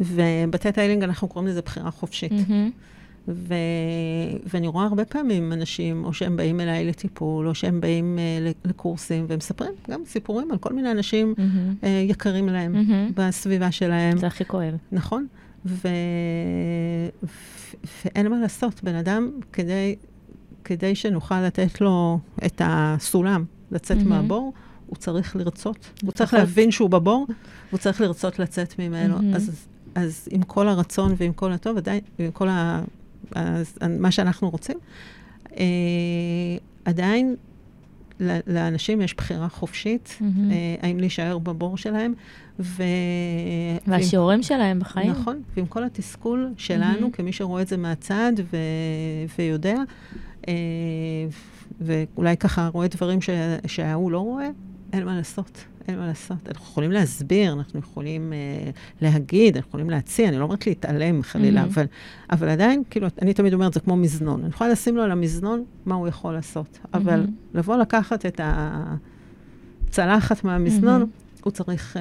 [0.01, 2.32] וב Theta Healing אנחנו קוראים לזה בחירה חופשית.
[2.32, 2.70] אהמ.
[3.28, 3.54] ו...
[4.46, 9.24] ואני רואה הרבה פעמים אנשים, או שהם באים אליי לטיפול, או שהם באים אה, לקורסים,
[9.28, 11.84] והם מספרים גם סיפורים על כל מיני אנשים אהמ.
[11.84, 13.12] אה, יקרים להם אהמ.
[13.14, 14.18] בסביבה שלהם.
[14.18, 14.74] זה הכי כואב.
[14.92, 15.26] נכון.
[15.68, 15.88] ו...
[18.04, 19.96] ואין מה לעשות, בן אדם, כדי,
[20.64, 24.04] כדי שנוכל לתת לו את הסולם לצאת mm-hmm.
[24.04, 24.52] מהבור,
[24.86, 25.90] הוא צריך לרצות.
[26.02, 27.26] הוא צריך להבין שהוא בבור,
[27.70, 29.18] הוא צריך לרצות לצאת ממנו.
[29.18, 29.36] Mm-hmm.
[29.36, 32.82] אז, אז עם כל הרצון ועם כל הטוב, עדיין, עם כל ה...
[33.34, 34.78] אז, מה שאנחנו רוצים,
[35.56, 35.64] אה,
[36.84, 37.36] עדיין
[38.46, 40.24] לאנשים יש בחירה חופשית, mm-hmm.
[40.50, 42.14] אה, האם להישאר בבור שלהם,
[42.60, 42.82] ו...
[43.86, 44.42] והשיעורים ועם...
[44.42, 45.10] שלהם בחיים.
[45.10, 47.16] נכון, ועם כל התסכול שלנו, mm-hmm.
[47.16, 48.56] כמי שרואה את זה מהצד ו...
[49.38, 49.76] ויודע,
[50.48, 50.54] אה,
[51.80, 53.30] ואולי ככה רואה דברים ש...
[53.66, 54.48] שההוא לא רואה,
[54.93, 55.64] אין מה לעשות.
[55.89, 56.49] אין מה לעשות.
[56.49, 61.62] אנחנו יכולים להסביר, אנחנו יכולים uh, להגיד, אנחנו יכולים להציע, אני לא אומרת להתעלם חלילה,
[61.62, 61.66] mm-hmm.
[61.66, 61.86] אבל,
[62.30, 64.41] אבל עדיין, כאילו, אני תמיד אומרת, זה כמו מזנון.
[64.41, 66.89] אני יכולה לשים לו על המזנון מה הוא יכול לעשות, mm-hmm.
[66.93, 68.41] אבל לבוא לקחת את
[69.89, 71.41] הצלחת מהמזנון, mm-hmm.
[71.45, 71.97] הוא צריך...
[71.97, 72.01] Uh,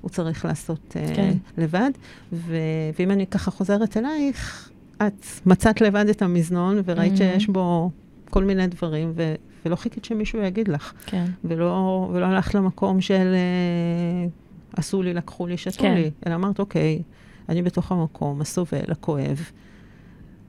[0.00, 1.32] הוא צריך לעשות uh, כן.
[1.58, 1.90] לבד.
[2.32, 2.56] ו-
[2.98, 7.16] ואם אני ככה חוזרת אלייך, את מצאת לבד את המזנון וראית mm-hmm.
[7.16, 7.90] שיש בו
[8.30, 9.34] כל מיני דברים, ו-
[9.66, 10.92] ולא חיכית שמישהו יגיד לך.
[11.06, 11.24] כן.
[11.44, 14.28] ולא, ולא הלכת למקום של אה,
[14.76, 15.94] עשו לי, לקחו לי, שתו כן.
[15.94, 17.02] לי, אלא אמרת, אוקיי,
[17.48, 19.50] אני בתוך המקום הסובל, הכואב,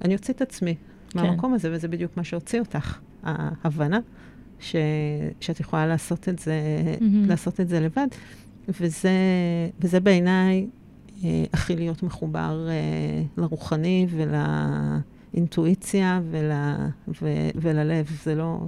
[0.06, 0.76] אני אוציא את עצמי
[1.10, 1.20] כן.
[1.20, 3.00] מהמקום הזה, וזה בדיוק מה שהוציא אותך.
[3.24, 4.00] ההבנה
[4.60, 4.76] ש,
[5.40, 6.62] שאת יכולה לעשות את זה,
[7.00, 7.04] mm-hmm.
[7.28, 8.08] לעשות את זה לבד,
[8.80, 9.12] וזה,
[9.80, 10.68] וזה בעיניי
[11.24, 14.08] אה, הכי להיות מחובר אה, לרוחני
[15.34, 16.52] ולאינטואיציה ול,
[17.22, 18.12] ו, וללב.
[18.24, 18.60] זה לא,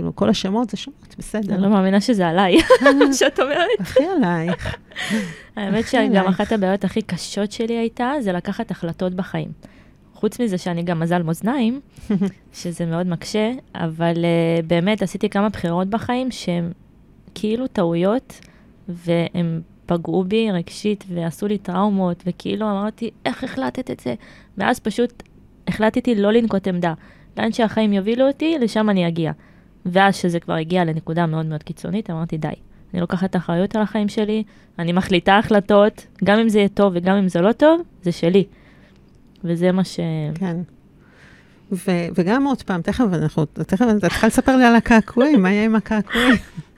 [0.00, 1.54] כאילו, כל השמות זה שמות, בסדר.
[1.54, 2.56] אני לא מאמינה שזה עליי,
[3.18, 3.80] שאת אומרת.
[3.80, 4.76] הכי עלייך.
[5.56, 9.52] האמת שגם אחת הבעיות הכי קשות שלי הייתה, זה לקחת החלטות בחיים.
[10.14, 11.80] חוץ מזה שאני גם מזל מאזניים,
[12.52, 16.72] שזה מאוד מקשה, אבל uh, באמת עשיתי כמה בחירות בחיים שהן
[17.34, 18.40] כאילו טעויות,
[18.88, 24.14] והן פגעו בי רגשית ועשו לי טראומות, וכאילו אמרתי, איך החלטת את זה?
[24.58, 25.22] ואז פשוט
[25.68, 26.94] החלטתי לא לנקוט עמדה.
[27.36, 29.32] לאן שהחיים יובילו אותי, לשם אני אגיע.
[29.86, 32.48] ואז שזה כבר הגיע לנקודה מאוד מאוד קיצונית, אמרתי, די,
[32.94, 34.42] אני לוקחת אחריות על החיים שלי,
[34.78, 38.44] אני מחליטה החלטות, גם אם זה יהיה טוב וגם אם זה לא טוב, זה שלי.
[39.44, 40.00] וזה מה ש...
[40.34, 40.56] כן.
[41.72, 45.64] ו- וגם עוד פעם, תכף אנחנו, תכף אתה צריכה לספר לי על הקעקועים, מה יהיה
[45.64, 46.34] עם הקעקועים?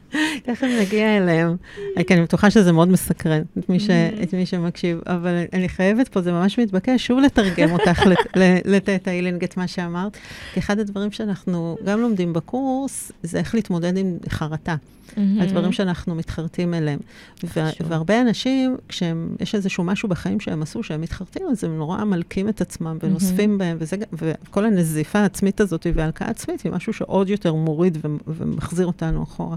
[0.42, 1.56] תכף נגיע אליהם.
[2.06, 3.88] כי אני בטוחה שזה מאוד מסקרן את מי, ש...
[3.88, 4.22] Mm-hmm.
[4.22, 8.02] את מי שמקשיב, אבל אני חייבת פה, זה ממש מתבקש, שוב לתרגם אותך
[8.64, 10.16] לתטא אילינג את מה שאמרת.
[10.54, 14.76] כי אחד הדברים שאנחנו גם לומדים בקורס, זה איך להתמודד עם חרטה.
[15.16, 16.98] הדברים שאנחנו מתחרטים אליהם.
[17.80, 22.60] והרבה אנשים, כשיש איזשהו משהו בחיים שהם עשו, שהם מתחרטים, אז הם נורא מלקים את
[22.60, 27.98] עצמם ונוספים בהם, וזה, וכל הנזיפה העצמית הזאת וההלקאה העצמית היא משהו שעוד יותר מוריד
[28.26, 29.56] ומחזיר אותנו אחורה.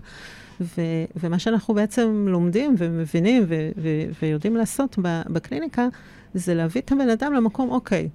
[0.62, 0.82] ו,
[1.16, 3.90] ומה שאנחנו בעצם לומדים ומבינים ו, ו,
[4.22, 5.00] ויודעים לעשות
[5.30, 5.88] בקליניקה,
[6.34, 8.10] זה להביא את הבן אדם למקום, אוקיי,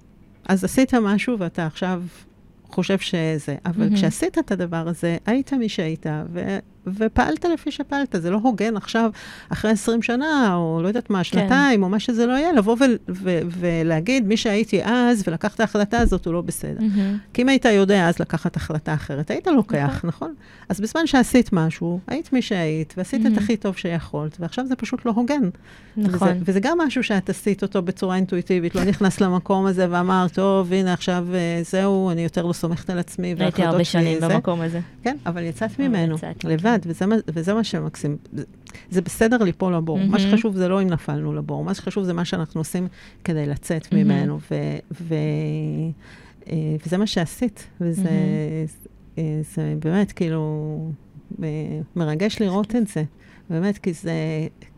[0.47, 2.03] אז עשית משהו ואתה עכשיו
[2.65, 3.95] חושב שזה, אבל mm-hmm.
[3.95, 6.57] כשעשית את הדבר הזה, היית מי שהיית, ו-
[6.87, 8.15] ופעלת לפי שפעלת.
[8.19, 9.11] זה לא הוגן עכשיו,
[9.49, 11.23] אחרי 20 שנה, או לא יודעת מה, כן.
[11.23, 11.83] שנתיים, כן.
[11.83, 15.99] או מה שזה לא יהיה, לבוא ו- ו- ולהגיד, מי שהייתי אז, ולקח את ההחלטה
[15.99, 16.79] הזאת, הוא לא בסדר.
[16.79, 17.33] Mm-hmm.
[17.33, 20.21] כי אם היית יודע אז לקחת החלטה אחרת, היית לוקח, נכון?
[20.21, 20.33] נכון?
[20.69, 23.33] אז בזמן שעשית משהו, היית מי שהיית, ועשית mm-hmm.
[23.33, 25.49] את הכי טוב שיכולת, ועכשיו זה פשוט לא הוגן.
[25.97, 26.27] נכון.
[26.27, 30.73] וזה, וזה גם משהו שאת עשית אותו בצורה אינטואיטיבית, לא נכנס למקום הזה ואמרת, טוב,
[30.73, 34.27] הנה עכשיו אה, זהו, אני יותר לא סומכת על עצמי, הייתי הרבה שנים זה.
[34.27, 34.79] במקום הזה.
[35.03, 38.17] כן, אבל יצאת ממנו, לבד, וזה, וזה מה שמקסים.
[38.89, 39.99] זה בסדר ליפול לבור.
[39.99, 40.11] Mm-hmm.
[40.11, 42.87] מה שחשוב זה לא אם נפלנו לבור, מה שחשוב זה מה שאנחנו עושים
[43.23, 43.95] כדי לצאת mm-hmm.
[43.95, 44.39] ממנו.
[44.51, 44.55] ו,
[45.01, 45.15] ו,
[46.47, 49.19] אה, וזה מה שעשית, וזה mm-hmm.
[49.55, 50.91] זה באמת כאילו
[51.95, 53.03] מרגש לראות את זה.
[53.49, 54.13] באמת, כי זה,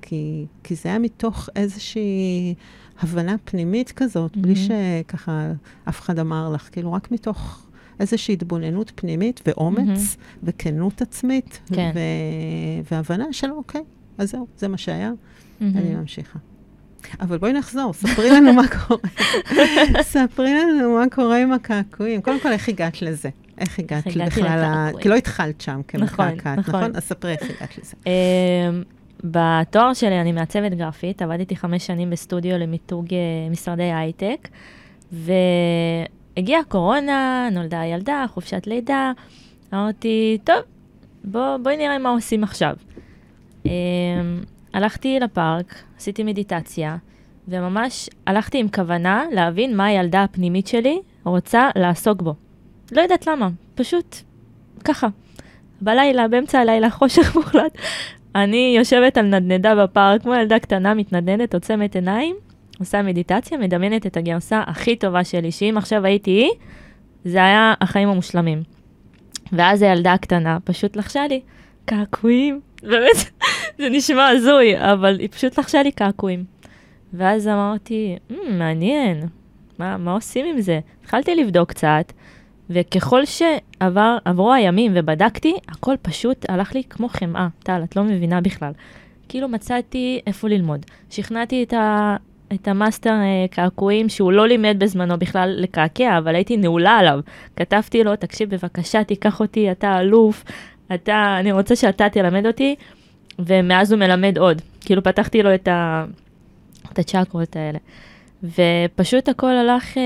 [0.02, 2.54] כי, כי זה היה מתוך איזושהי
[3.00, 4.40] הבנה פנימית כזאת, mm-hmm.
[4.40, 5.52] בלי שככה
[5.90, 7.68] אף אחד אמר לך, כאילו רק מתוך
[8.04, 10.38] איזושהי התבוננות פנימית ואומץ mm-hmm.
[10.44, 11.92] וכנות עצמית, כן.
[11.96, 13.82] ו- והבנה של אוקיי,
[14.18, 15.64] אז זהו, זה מה שהיה, mm-hmm.
[15.64, 16.40] אני ממשיכה.
[17.20, 19.10] אבל בואי נחזור, ספרי לנו מה קורה.
[20.14, 22.22] ספרי לנו מה קורה עם הקעקועים.
[22.22, 23.30] קודם כל, איך הגעת לזה?
[23.58, 25.02] איך הגעת בכלל ל...
[25.02, 26.76] כי לא התחלת שם כמקעקעת, נכון, נכון?
[26.76, 26.96] נכון?
[26.96, 27.96] אז ספרי איך הגעת לזה.
[28.06, 28.84] אמ,
[29.24, 34.48] בתואר שלי אני מעצבת גרפית, עבדתי חמש שנים בסטודיו למיתוג אה, משרדי הייטק,
[36.38, 39.12] והגיעה הקורונה, נולדה ילדה, חופשת לידה,
[39.74, 40.58] אמרתי, טוב,
[41.24, 42.76] בוא, בואי נראה מה עושים עכשיו.
[43.66, 43.72] אמ,
[44.74, 46.98] הלכתי לפארק, עשיתי מדיטציה,
[47.48, 52.34] וממש הלכתי עם כוונה להבין מה הילדה הפנימית שלי רוצה לעסוק בו.
[52.92, 54.16] לא יודעת למה, פשוט
[54.84, 55.08] ככה.
[55.82, 57.78] בלילה, באמצע הלילה, חושך מוחלט.
[58.36, 62.36] אני יושבת על נדנדה בפארק, כמו ילדה קטנה, מתנדנדת, עוצמת עיניים,
[62.80, 66.52] עושה מדיטציה, מדמיינת את הגרסה הכי טובה שלי, שאם עכשיו הייתי היא,
[67.26, 68.64] זה היה החיים המושלמים.
[69.52, 71.42] ואז הילדה הקטנה פשוט לחשה לי,
[71.86, 72.62] קעקועים.
[72.84, 73.32] באמת,
[73.80, 76.44] זה נשמע הזוי, אבל היא פשוט לחשה לי קעקועים.
[77.14, 79.28] ואז אמרתי, mm, מעניין,
[79.80, 80.80] מה, מה עושים עם זה?
[81.02, 82.14] התחלתי לבדוק קצת,
[82.70, 87.48] וככל שעברו הימים ובדקתי, הכל פשוט הלך לי כמו חמאה.
[87.64, 88.72] טל, את לא מבינה בכלל.
[89.30, 90.86] כאילו מצאתי איפה ללמוד.
[91.10, 92.16] שכנעתי את, ה,
[92.54, 97.20] את המאסטר אה, קעקועים, שהוא לא לימד בזמנו בכלל לקעקע, אבל הייתי נעולה עליו.
[97.56, 100.44] כתבתי לו, תקשיב, בבקשה, תיקח אותי, אתה אלוף,
[100.94, 102.76] אתה, אני רוצה שאתה תלמד אותי,
[103.40, 104.62] ומאז הוא מלמד עוד.
[104.82, 106.06] כאילו פתחתי לו את, ה,
[106.92, 107.80] את הצ'קרות האלה.
[108.44, 109.98] ופשוט הכל הלך...
[109.98, 110.04] אה,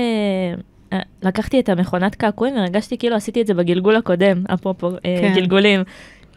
[0.92, 5.34] אה, לקחתי את המכונת קעקועים והרגשתי כאילו עשיתי את זה בגלגול הקודם, אפרופו אה, כן.
[5.34, 5.82] גלגולים.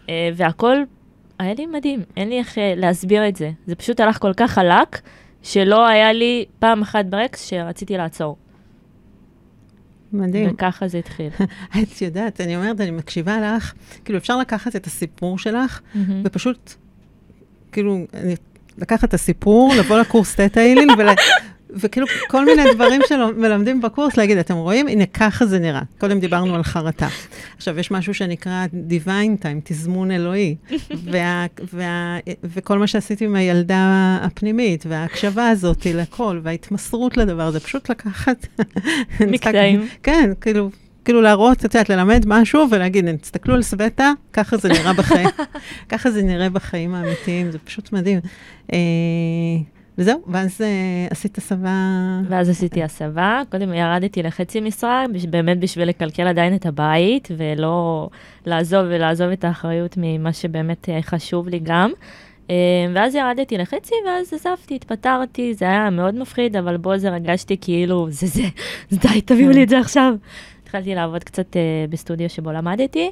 [0.10, 0.78] אה, והכל
[1.40, 3.52] היה לי מדהים, אין לי איך להסביר את זה.
[3.66, 5.02] זה פשוט הלך כל כך חלק,
[5.44, 8.38] שלא היה לי פעם אחת ברקס שרציתי לעצור.
[10.14, 10.50] מדהים.
[10.54, 11.30] וככה זה התחיל.
[11.84, 13.74] את יודעת, אני אומרת, אני מקשיבה לך,
[14.06, 15.98] כאילו אפשר לקחת את הסיפור שלך, mm-hmm.
[16.24, 16.74] ופשוט,
[17.72, 17.98] כאילו,
[18.78, 20.90] לקחת את הסיפור, לבוא לקורס תטא הילין,
[21.74, 24.88] וכאילו כל מיני דברים שמלמדים בקורס, להגיד, אתם רואים?
[24.88, 25.82] הנה, ככה זה נראה.
[25.98, 27.08] קודם דיברנו על חרטה.
[27.58, 30.56] עכשיו, יש משהו שנקרא divine time, תזמון אלוהי.
[31.04, 37.90] וה, וה, וכל מה שעשיתי עם הילדה הפנימית, וההקשבה הזאת לכל, וההתמסרות לדבר הזה, פשוט
[37.90, 38.48] לקחת...
[39.20, 39.88] מקטעים.
[40.04, 40.70] כן, כאילו...
[41.06, 45.30] כאילו להראות, את יודעת, ללמד משהו ולהגיד, תסתכלו על סווטה, ככה זה נראה בחיים,
[45.90, 48.20] ככה זה נראה בחיים האמיתיים, זה פשוט מדהים.
[50.02, 51.70] אה, וזהו, ואז uh, עשית הסבה...
[52.30, 58.10] ואז עשיתי הסבה, קודם ירדתי לחצי משרה, באמת בשביל לקלקל עדיין את הבית, ולא
[58.46, 61.92] לעזוב ולעזוב את האחריות ממה שבאמת uh, חשוב לי גם.
[62.48, 62.52] Uh,
[62.94, 68.08] ואז ירדתי לחצי, ואז עזבתי, התפטרתי, זה היה מאוד מפחיד, אבל בו זה הרגשתי כאילו,
[68.10, 68.44] זה זה,
[68.92, 70.14] די, תביאו לי את זה עכשיו.
[70.64, 73.12] התחלתי לעבוד קצת uh, בסטודיו שבו למדתי.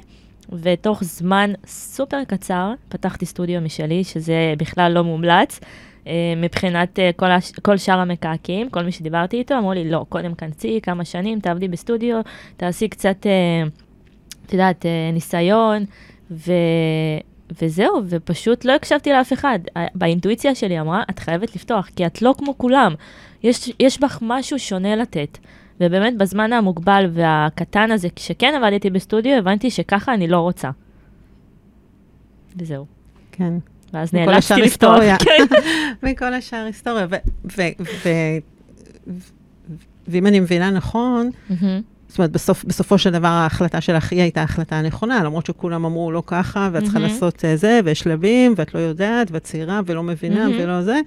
[0.52, 5.60] ותוך זמן סופר קצר פתחתי סטודיו משלי, שזה בכלל לא מומלץ.
[6.06, 7.52] אה, מבחינת אה, כל, הש...
[7.52, 11.68] כל שאר המקעקעים, כל מי שדיברתי איתו, אמרו לי, לא, קודם כנסי כמה שנים, תעבדי
[11.68, 12.20] בסטודיו,
[12.56, 13.62] תעשי קצת, אה,
[14.46, 15.84] את יודעת, ניסיון,
[16.30, 16.52] ו...
[17.62, 19.58] וזהו, ופשוט לא הקשבתי לאף אחד.
[19.94, 22.94] באינטואיציה שלי אמרה, את חייבת לפתוח, כי את לא כמו כולם.
[23.42, 25.38] יש, יש בך משהו שונה לתת.
[25.80, 30.70] ובאמת, בזמן המוגבל והקטן הזה, כשכן עבדתי בסטודיו, הבנתי שככה אני לא רוצה.
[32.56, 32.86] וזהו.
[33.32, 33.54] כן.
[33.92, 34.98] ואז נאלצתי לפתוח.
[35.18, 35.44] כן.
[36.08, 37.06] מכל השאר היסטוריה.
[40.08, 41.30] ואם אני מבינה נכון,
[42.10, 46.12] זאת אומרת, בסוף, בסופו של דבר ההחלטה שלך היא הייתה החלטה הנכונה, למרות שכולם אמרו
[46.12, 50.02] לא ככה, ואת צריכה לעשות אה, זה, ויש שלבים, ואת לא יודעת, ואת צעירה ולא
[50.02, 51.00] מבינה ולא זה.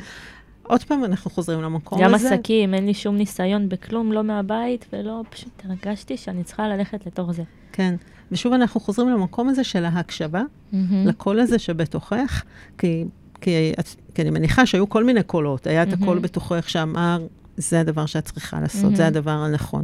[0.63, 2.27] עוד פעם אנחנו חוזרים למקום גם הזה.
[2.27, 7.05] גם עסקים, אין לי שום ניסיון בכלום, לא מהבית, ולא, פשוט הרגשתי שאני צריכה ללכת
[7.05, 7.43] לתוך זה.
[7.71, 7.95] כן,
[8.31, 10.75] ושוב אנחנו חוזרים למקום הזה של ההקשבה, mm-hmm.
[11.05, 12.43] לקול הזה שבתוכך,
[12.77, 13.05] כי,
[13.41, 13.73] כי,
[14.15, 15.87] כי אני מניחה שהיו כל מיני קולות, היה mm-hmm.
[15.87, 18.95] את הקול בתוכך שאמר, זה הדבר שאת צריכה לעשות, mm-hmm.
[18.95, 19.83] זה הדבר הנכון.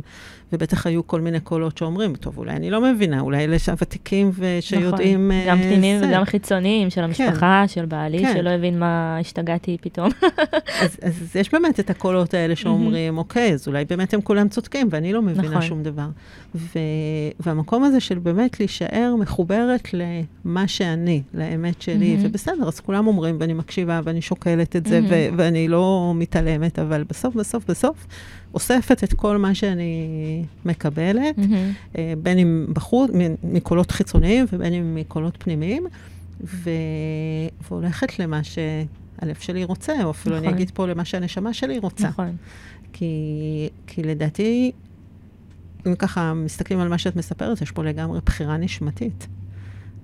[0.54, 5.32] ובטח היו כל מיני קולות שאומרים, טוב, אולי אני לא מבינה, אולי אלה שהוותיקים ושיודעים...
[5.32, 7.68] נכון, גם אה, פנימיים וגם חיצוניים, של המשפחה, כן.
[7.68, 8.34] של בעלי, כן.
[8.34, 10.10] שלא הבין מה השתגעתי פתאום.
[10.84, 13.20] אז, אז יש באמת את הקולות האלה שאומרים, mm-hmm.
[13.20, 15.62] אוקיי, אז אולי באמת הם כולם צודקים, ואני לא מבינה נכון.
[15.62, 16.08] שום דבר.
[16.56, 16.80] ו,
[17.40, 22.26] והמקום הזה של באמת להישאר מחוברת למה שאני, לאמת שלי, mm-hmm.
[22.28, 25.10] ובסדר, אז כולם אומרים, ואני מקשיבה, ואני שוקלת את זה, mm-hmm.
[25.10, 28.08] ו- ואני לא מתעלמת, אבל בסוף, בסוף, בסוף,
[28.54, 31.98] אוספת את כל מה שאני מקבלת, mm-hmm.
[32.24, 33.12] בין אם בחוץ,
[33.44, 35.88] מקולות חיצוניים ובין אם מקולות פנימיים,
[36.44, 36.70] ו...
[37.70, 40.48] והולכת למה שהלב שלי רוצה, או אפילו נכון.
[40.48, 42.08] אני אגיד פה למה שהנשמה שלי רוצה.
[42.08, 42.36] נכון.
[42.94, 44.72] כי, כי לדעתי,
[45.88, 49.28] אם ככה מסתכלים על מה שאת מספרת, יש פה לגמרי בחירה נשמתית.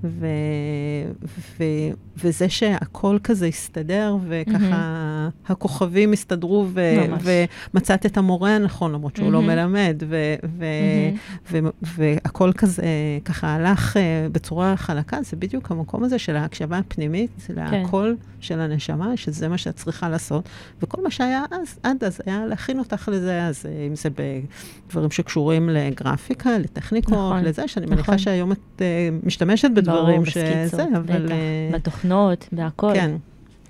[0.10, 0.28] ו,
[1.60, 1.64] ו,
[2.18, 5.52] וזה שהכל כזה הסתדר, וככה mm-hmm.
[5.52, 6.82] הכוכבים הסתדרו, ו,
[7.74, 9.32] ומצאת את המורה הנכון, למרות שהוא mm-hmm.
[9.32, 11.52] לא מלמד, ו, ו, mm-hmm.
[11.52, 12.84] ו, והכל כזה
[13.26, 14.00] ככה הלך uh,
[14.32, 17.84] בצורה חלקה, זה בדיוק המקום הזה של ההקשבה הפנימית, זה כן.
[18.40, 20.50] של הנשמה, שזה מה שאת צריכה לעשות.
[20.82, 24.10] וכל מה שהיה אז, עד אז, היה להכין אותך לזה, אז אה, אם זה
[24.90, 27.96] בדברים שקשורים לגרפיקה, לטכניקות, נכון, לזה, שאני נכון.
[27.98, 28.82] מניחה שהיום את uh,
[29.26, 29.95] משתמשת בדברים.
[30.02, 31.26] דברים שזה, אבל...
[31.26, 32.94] בטח, uh, בתוכנות, בהכל.
[32.94, 33.12] כן,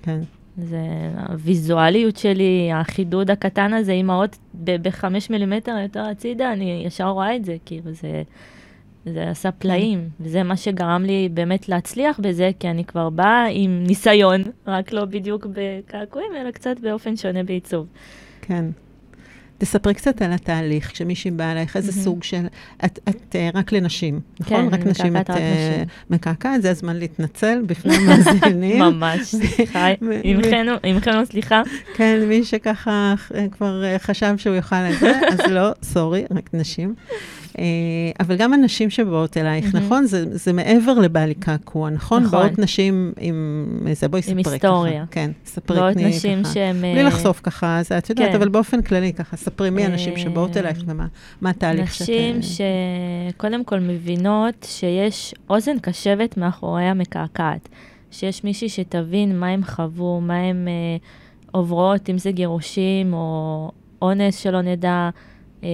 [0.02, 0.20] כן.
[0.58, 0.80] זה
[1.28, 7.44] הוויזואליות שלי, החידוד הקטן הזה עם האות בחמש מילימטר יותר הצידה, אני ישר רואה את
[7.44, 8.22] זה, כאילו זה,
[9.06, 10.08] זה עשה פלאים.
[10.18, 10.24] כן.
[10.24, 15.04] וזה מה שגרם לי באמת להצליח בזה, כי אני כבר באה עם ניסיון, רק לא
[15.04, 17.86] בדיוק בקעקועים, אלא קצת באופן שונה בעיצוב.
[18.42, 18.64] כן.
[19.58, 22.04] תספרי קצת על התהליך, כשמישהי באה אלייך, איזה mm-hmm.
[22.04, 22.46] סוג של...
[22.84, 24.70] את, את uh, רק לנשים, נכון?
[24.70, 25.34] כן, רק נשים את uh,
[26.10, 28.78] מקעקעת, זה הזמן להתנצל בפני המאזינים.
[28.92, 29.86] ממש, סליחה,
[30.82, 31.62] עמכנו סליחה.
[31.94, 33.14] כן, מי שככה
[33.50, 36.94] כבר חשב שהוא יוכל את זה, אז לא, סורי, רק נשים.
[37.58, 37.64] אה,
[38.20, 39.78] אבל גם הנשים שבאות אלייך, mm-hmm.
[39.78, 40.06] נכון?
[40.06, 42.22] זה, זה מעבר לבעלי קעקוע, נכון?
[42.22, 42.38] נכון.
[42.38, 44.50] באות נשים עם איזה, בואי ספרי ככה.
[44.50, 45.04] עם היסטוריה.
[45.10, 46.76] כן, ספרי באות נשים שהן...
[46.80, 48.36] בלי לחשוף ככה, זה את יודעת, כן.
[48.36, 52.12] אבל באופן כללי ככה, ספרי מי הנשים שבאות אלייך ומה התהליך שאתה...
[52.12, 57.68] נשים שקודם כל מבינות שיש אוזן קשבת מאחורי המקעקעת.
[58.10, 60.96] שיש מישהי שתבין מה הם חוו, מה הם אה,
[61.52, 63.70] עוברות, אם זה גירושים או
[64.02, 65.10] אונס שלא נדע.
[65.64, 65.68] אה,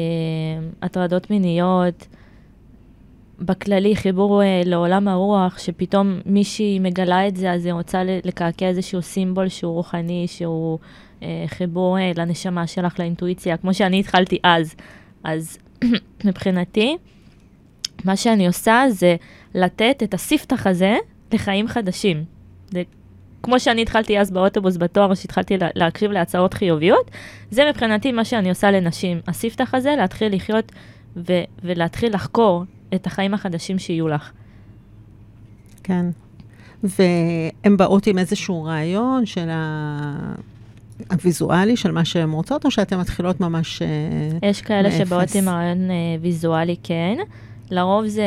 [0.83, 2.07] הטרדות מיניות,
[3.39, 9.03] בכללי חיבור אה, לעולם הרוח, שפתאום מישהי מגלה את זה, אז היא רוצה לקעקע איזשהו
[9.03, 10.79] סימבול שהוא רוחני, שהוא
[11.23, 14.75] אה, חיבור לנשמה שלך, לאינטואיציה, כמו שאני התחלתי אז.
[15.25, 15.59] אז
[16.25, 16.97] מבחינתי,
[18.05, 19.17] מה שאני עושה זה
[19.55, 20.97] לתת את הספתח הזה
[21.33, 22.25] לחיים חדשים.
[22.71, 22.83] זה
[23.43, 27.11] כמו שאני התחלתי אז באוטובוס בתואר, שהתחלתי להקשיב להצעות חיוביות,
[27.51, 29.21] זה מבחינתי מה שאני עושה לנשים.
[29.27, 30.73] הספתח הזה, להתחיל לחיות
[31.17, 32.65] ו- ולהתחיל לחקור
[32.95, 34.31] את החיים החדשים שיהיו לך.
[35.83, 36.07] כן.
[36.83, 40.35] והן באות עם איזשהו רעיון של ה...
[41.11, 44.39] הוויזואלי של מה שהן רוצות, או שאתן מתחילות ממש מאפס?
[44.43, 45.07] יש כאלה מאפס?
[45.07, 45.93] שבאות עם רעיון אה,
[46.23, 47.17] ויזואלי, כן.
[47.73, 48.27] לרוב זה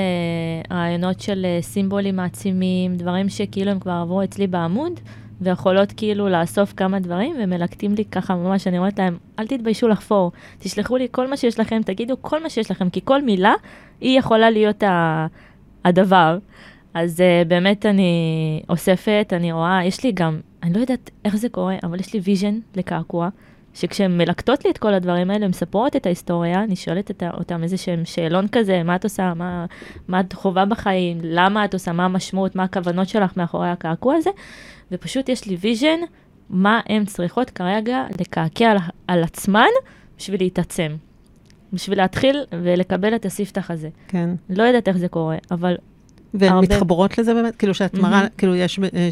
[0.72, 5.00] רעיונות של אה, סימבולים מעצימים, דברים שכאילו הם כבר עברו אצלי בעמוד,
[5.42, 10.32] ויכולות כאילו לאסוף כמה דברים, ומלקטים לי ככה ממש, אני אומרת להם, אל תתביישו לחפור,
[10.60, 13.54] תשלחו לי כל מה שיש לכם, תגידו כל מה שיש לכם, כי כל מילה,
[14.02, 15.28] היא יכולה להיות ה-
[15.86, 16.38] הדבר.
[16.94, 21.50] אז אה, באמת אני אוספת, אני רואה, יש לי גם, אני לא יודעת איך זה
[21.50, 23.30] קורה, אבל יש לי vision לקעקוע.
[23.76, 28.06] שכשהן מלקטות לי את כל הדברים האלה, מספרות את ההיסטוריה, אני שואלת אותן איזה שהם
[28.06, 29.66] שאלון כזה, מה את עושה, מה,
[30.08, 34.30] מה את חווה בחיים, למה את עושה, מה המשמעות, מה הכוונות שלך מאחורי הקעקוע הזה,
[34.92, 36.00] ופשוט יש לי vision,
[36.50, 39.70] מה הן צריכות כרגע לקעקע על, על עצמן
[40.18, 40.96] בשביל להתעצם.
[41.74, 43.90] בשביל להתחיל ולקבל את הספתח הזה.
[44.08, 44.30] כן.
[44.50, 45.76] לא יודעת איך זה קורה, אבל
[46.40, 47.56] והן הרבה- מתחברות לזה באמת?
[47.56, 48.28] כאילו שאת מראה, מהמם.
[48.38, 48.80] כאילו יש.
[48.82, 49.10] אה,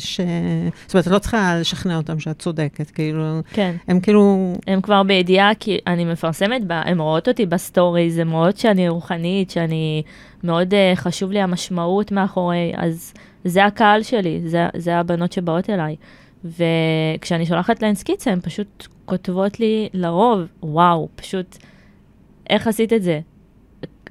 [0.86, 3.76] זאת אומרת, את לא צריכה לשכנע אותם שאת צודקת, כאילו, כן.
[3.88, 4.54] הם כאילו...
[4.68, 8.90] הם כבר בידיעה, כי אני מפרסמת, ב- הן רואות אותי ב stories, הן רואות שאני
[8.90, 10.04] רוחנית, שאני,
[10.44, 13.14] מאוד אה, חשוב לי המשמעות מאחורי, אז
[13.46, 15.96] זה הקהל שלי, זה, זה הבנות שבאות אליי.
[16.46, 21.58] וכשאני שולחת להן סקיצה, הן פשוט כותבות לי לרוב, וואו, פשוט,
[22.50, 23.20] איך עשית את זה?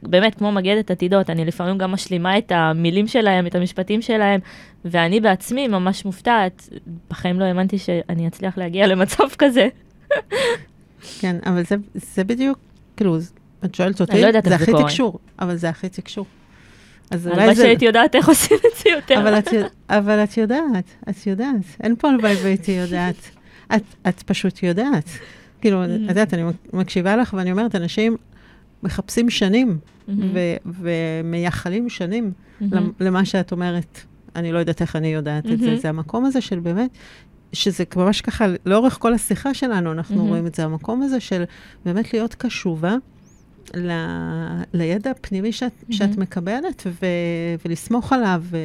[0.02, 4.40] באמת, כמו מגדת עתידות, אני לפעמים גם משלימה את המילים שלהם, את המשפטים שלהם,
[4.84, 6.68] ואני בעצמי ממש מופתעת.
[7.10, 9.68] בחיים לא האמנתי שאני אצליח להגיע למצב כזה.
[11.20, 12.58] כן, אבל זה, זה בדיוק,
[12.96, 13.18] כאילו,
[13.64, 14.72] את שואלת אותי, לא זה הכי.
[14.72, 16.26] תקשור, אבל זה הכי תקשור.
[17.10, 17.62] אז אולי זה...
[17.62, 19.20] שהייתי יודעת איך עושים את זה יותר.
[19.20, 19.48] אבל את,
[19.90, 21.64] אבל את יודעת, את יודעת.
[21.82, 23.30] אין פה הלוואי והייתי יודעת.
[23.76, 25.08] את, את פשוט יודעת.
[25.60, 26.42] כאילו, את יודעת, אני
[26.72, 28.16] מקשיבה לך ואני אומרת, אנשים
[28.82, 29.78] מחפשים שנים
[30.08, 32.32] מהמם, ו- ומייחלים שנים.
[32.60, 34.00] למ- למה שאת אומרת.
[34.36, 35.76] אני לא יודעת איך אני יודעת את זה.
[35.76, 36.90] זה המקום הזה של באמת,
[37.52, 40.28] שזה ממש ככה, לאורך כל השיחה שלנו אנחנו מהמם.
[40.28, 41.44] רואים את זה, המקום הזה של
[41.84, 42.96] באמת להיות קשובה.
[43.76, 43.90] ל...
[44.74, 45.92] לידע הפנימי שאת, מהמם.
[45.92, 47.06] שאת מקבלת, ו...
[47.64, 48.56] ולסמוך עליו, ו...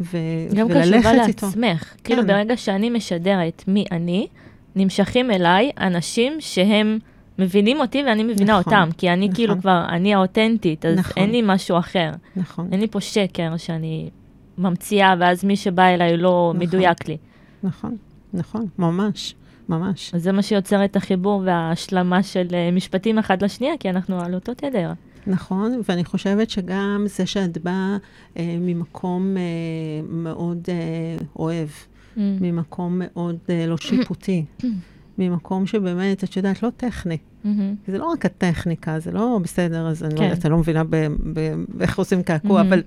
[0.00, 0.16] ו...
[0.54, 1.46] גם וללכת קשובה איתו.
[1.46, 1.94] לעצמך.
[2.04, 2.28] כאילו, כן.
[2.28, 4.26] ברגע שאני משדרת מי אני,
[4.76, 6.98] נמשכים אליי אנשים שהם
[7.40, 9.34] מבינים אותי ואני מבינה נכון, אותם, כי אני נכון.
[9.34, 11.12] כאילו כבר, אני האותנטית, אז נכון.
[11.16, 12.10] אין לי משהו אחר.
[12.36, 14.10] נכון, אין לי פה שקר שאני
[14.58, 16.66] ממציאה, ואז מי שבא אליי לא נכון.
[16.68, 17.16] מדויק לי.
[17.62, 17.96] נכון,
[18.32, 19.34] נכון, ממש,
[19.68, 20.14] ממש.
[20.14, 24.34] אז זה מה שיוצר את החיבור וההשלמה של אה, משפטים אחד לשנייה, כי אנחנו על
[24.34, 24.92] אותו תדר.
[25.26, 27.96] נכון, ואני חושבת שגם זה שאת באה
[28.36, 29.42] אה, ממקום אה,
[30.08, 30.74] מאוד אה,
[31.36, 31.68] אוהב,
[32.16, 32.20] Mm.
[32.40, 34.44] ממקום מאוד אה, לא שיפוטי,
[35.20, 37.18] ממקום שבאמת, את יודעת, לא טכני.
[37.44, 37.74] מהמם.
[37.88, 40.24] זה לא רק הטכניקה, זה לא בסדר, אז אני לא כן.
[40.24, 40.82] יודעת, אני לא מבינה
[41.80, 42.64] איך עושים קעקוע, Mhm.
[42.64, 42.82] אבל,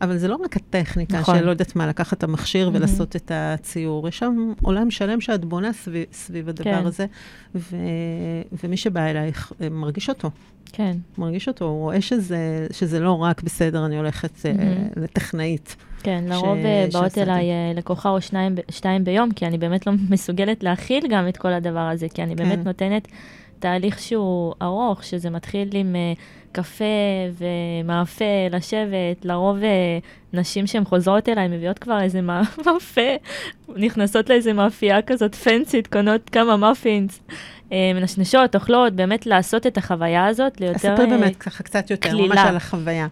[0.00, 1.38] אבל זה לא רק הטכניקה, נכון.
[1.38, 2.76] שלא יודעת מה, לקחת את המכשיר Mhm.
[2.76, 4.08] ולעשות את הציור.
[4.08, 6.86] יש שם עולם שלם שאת בונה סביב, סביב הדבר כן.
[6.86, 7.06] הזה,
[7.54, 7.76] ו,
[8.64, 10.30] ומי שבא אלייך אה, מרגיש אותו.
[10.72, 10.96] כן.
[11.18, 12.38] מרגיש אותו, הוא רואה שזה,
[12.70, 15.00] שזה לא רק בסדר, אני הולכת אה, Mhm.
[15.00, 15.76] לטכנאית.
[16.04, 17.50] כן, ש- לרוב אה, באות שעשה את אליי.
[17.50, 21.52] אה, לקוחה או שניים, שתיים ביום, כי אני באמת לא מסוגלת להכיל גם את כל
[21.52, 22.64] הדבר הזה, כי אני באמת כן.
[22.64, 23.08] נותנת
[23.58, 26.12] תהליך שהוא ארוך, שזה מתחיל עם אה,
[26.52, 26.84] קפה
[27.38, 29.56] ומאפה לשבת, לרוב
[30.32, 33.00] נשים שהן חוזרות אליי מביאות כבר איזה מא- מאפה,
[33.76, 37.20] נכנסות לאיזה מאפייה כזאת פנסית, קונות כמה מאפינס,
[37.70, 40.78] מנשנשות, אוכלות, באמת לעשות את החוויה הזאת ליותר...
[40.78, 42.48] ספרי אה, באמת ככה קצת יותר, ממש קלילה.
[42.48, 43.06] על החוויה.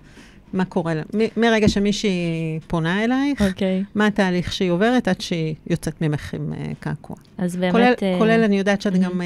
[0.53, 1.03] מה קורה לה?
[1.03, 6.53] מ- מרגע שמישהי פונה אלייך, אוקיי, מה התהליך שהיא עוברת עד שהיא יוצאת ממך עם
[6.53, 7.17] אה, קעקוע.
[7.39, 7.73] אז באמת...
[7.73, 9.05] כולל, אה, כולל, אני יודעת שאת מהמם.
[9.05, 9.21] גם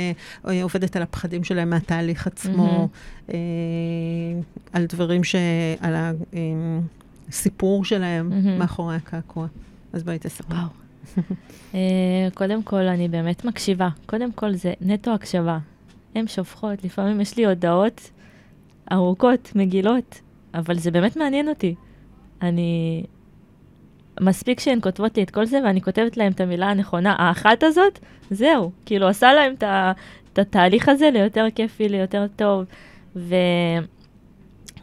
[0.49, 2.87] אה, עובדת על הפחדים שלהם מהתהליך עצמו, מהמם.
[3.33, 3.37] אה,
[4.72, 5.35] על דברים ש...
[5.81, 5.95] על
[7.29, 8.59] הסיפור שלהם מהמם.
[8.59, 9.47] מאחורי הקעקוע.
[9.93, 10.57] אז בואי תספרי.
[10.57, 10.68] וואו.
[11.74, 13.89] אה, קודם כל, אני באמת מקשיבה.
[14.07, 15.59] קודם כל, זה נטו הקשבה.
[16.14, 18.11] הן שופכות, לפעמים יש לי הודעות
[18.93, 20.20] ארוכות, מגילות,
[20.57, 21.75] אבל זה באמת מעניין אותי.
[22.43, 23.03] אני...
[24.21, 27.99] מספיק שהן כותבות לי את כל זה, ואני כותבת להן את המילה הנכונה, האחת הזאת,
[28.31, 28.71] זהו.
[28.87, 29.55] כאילו, עושה להן
[30.33, 32.65] את התהליך הזה ליותר כיפי, ליותר טוב.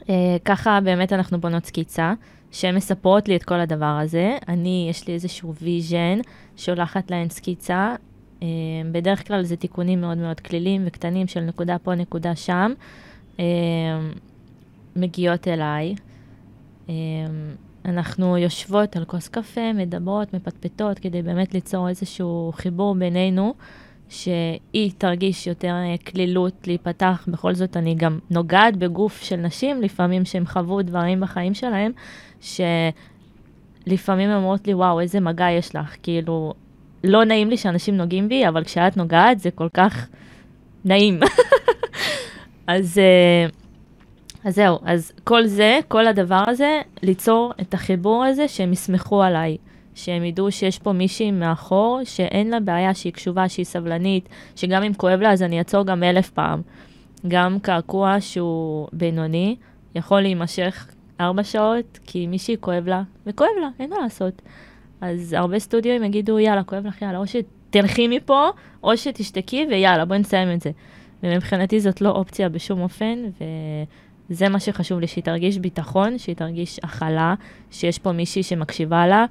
[0.06, 2.14] וככה באמת אנחנו בונות סקיצה.
[2.54, 4.38] שהן מספרות לי את כל הדבר הזה.
[4.48, 6.20] אני, יש לי איזשהו vision,
[6.58, 7.96] שולחת להן סקיצה.
[8.44, 8.48] אה,
[8.92, 12.74] בדרך כלל זה תיקונים מאוד מאוד כלילים וקטנים של נקודה פה, נקודה שם.
[13.40, 13.46] אה,
[14.96, 15.96] מגיעות אליי.
[16.90, 16.94] אה,
[17.86, 23.54] אנחנו יושבות על כוס קפה, מדברות, מפטפטות, כדי באמת ליצור איזשהו חיבור בינינו,
[24.10, 27.26] שהיא תרגיש יותר אה, קלילות להיפתח.
[27.28, 31.92] בכל זאת, אני גם נוגעת בגוף של נשים, לפעמים שהם חוו דברים בחיים שלהם,
[32.42, 35.96] שלפעמים הן אומרות לי, וואו, איזה מגע יש לך.
[36.04, 36.54] כאילו,
[37.04, 40.08] לא נעים לי שאנשים נוגעים בי, אבל כשאת נוגעת זה כל כך
[40.86, 41.20] נעים.
[42.68, 43.48] אז, אה,
[44.46, 49.58] אז זהו, אז כל זה, כל הדבר הזה, ליצור את החיבור הזה שהם יסמכו עליי.
[49.96, 54.94] שהם ידעו שיש פה מישהי מאחור, שאין לה בעיה, שהיא קשובה, שהיא סבלנית, שגם אם
[54.94, 56.62] כואב לה, אז אני אעצור גם אלף פעם.
[57.28, 59.56] גם קעקוע שהוא בינוני,
[59.96, 60.88] יכול להימשך
[61.20, 64.42] ארבע שעות, כי מישהי כואב לה, וכואב לה, אין מה לעשות.
[65.02, 68.50] אז הרבה סטודיו יגידו, יאללה, כואב לך, יאללה, או שתלכי מפה,
[68.84, 70.72] או שתשתקי, ויאללה, בואי נסיים את זה.
[71.24, 73.20] ומבחינתי זאת לא אופציה בשום אופן,
[74.30, 77.36] וזה מה שחשוב לי, שהיא תרגיש ביטחון, שהיא תרגיש הכלה,
[77.72, 79.26] שיש פה מישהי שמקשיבה לה,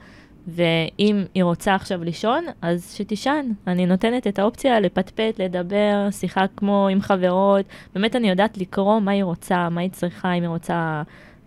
[0.49, 3.47] ואם היא רוצה עכשיו לישון, אז שתישן.
[3.67, 7.67] אני נותנת את האופציה לפטפט, לדבר, שיחה כמו עם חברות.
[7.95, 11.03] באמת אני יודעת לקרוא מה היא רוצה, מה היא צריכה, אם היא רוצה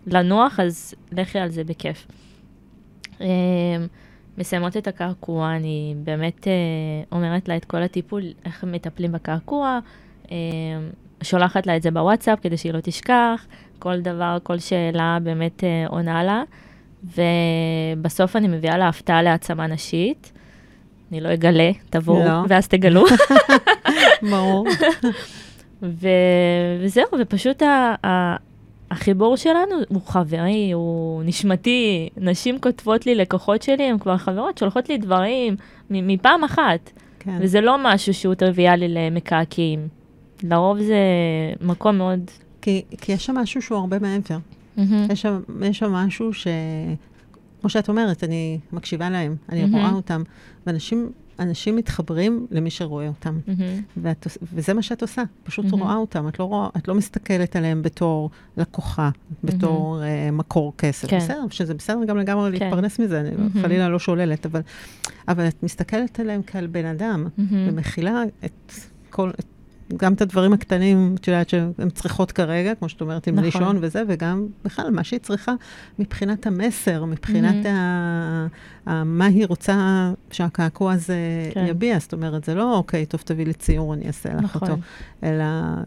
[0.06, 2.06] לנוח, אז לכי על זה בכיף.
[3.20, 3.26] אה,
[4.38, 6.52] מסיימות את הקעקוע, אני באמת אה,
[7.12, 9.78] אומרת לה את כל הטיפול, איך מטפלים בקעקוע,
[10.30, 10.36] אה,
[11.22, 13.46] שולחת לה את זה בוואטסאפ כדי שהיא לא תשכח,
[13.78, 16.42] כל דבר, כל שאלה באמת אה, עונה לה,
[17.04, 20.32] ובסוף אני מביאה לה הפתעה להעצמה נשית.
[21.12, 22.42] אני לא אגלה, תבואו, לא.
[22.48, 23.04] ואז תגלו.
[24.30, 24.66] ברור.
[25.82, 26.08] ו...
[26.80, 27.94] וזהו, ופשוט ה...
[28.06, 28.36] ה...
[28.90, 32.08] החיבור שלנו הוא חברי, הוא נשמתי.
[32.16, 35.56] נשים כותבות לי, לקוחות שלי, הן כבר חברות, שולחות לי דברים
[35.90, 36.90] מפעם אחת.
[37.18, 37.38] כן.
[37.40, 39.88] וזה לא משהו שהוא טריוויאלי למקעקעים.
[40.42, 40.96] לרוב זה
[41.60, 42.20] מקום מאוד...
[42.62, 44.38] כי, כי יש שם משהו שהוא הרבה מעבר.
[44.76, 45.06] מהמם.
[45.12, 46.46] יש שם, יש שם משהו ש...
[47.60, 49.74] כמו שאת אומרת, אני מקשיבה להם, אני מהמם.
[49.76, 50.22] רואה אותם,
[50.66, 53.38] ואנשים אנשים מתחברים למי שרואה אותם.
[53.46, 53.82] מהמם.
[53.96, 55.82] ואת, וזה מה שאת עושה, פשוט מהמם.
[55.82, 59.10] רואה אותם, את לא, רואה, את לא מסתכלת עליהם בתור לקוחה,
[59.44, 61.08] בתור uh, מקור כסף.
[61.10, 61.18] כן.
[61.18, 62.64] בסדר, שזה בסדר גם לגמרי כן.
[62.64, 63.62] להתפרנס מזה, אני מהמם.
[63.62, 64.60] חלילה לא שוללת, אבל,
[65.28, 67.68] אבל את מסתכלת עליהם כעל בן אדם, מהמם.
[67.68, 68.72] ומכילה את
[69.10, 69.30] כל...
[69.30, 69.46] את-
[69.96, 73.44] גם את הדברים הקטנים, את יודעת שהן צריכות כרגע, כמו שאת אומרת, עם נכון.
[73.44, 75.52] לישון וזה, וגם בכלל, מה שהיא צריכה
[75.98, 77.76] מבחינת המסר, מבחינת מהמם.
[78.86, 78.90] ה...
[78.90, 79.04] ה...
[79.04, 81.16] מה היא רוצה שהקעקוע הזה
[81.52, 81.66] כן.
[81.68, 81.98] יביע.
[81.98, 84.70] זאת אומרת, זה לא, אוקיי, טוב, תביא לי ציור, אני אעשה לך נכון.
[84.70, 84.82] אותו.
[85.22, 85.44] אלא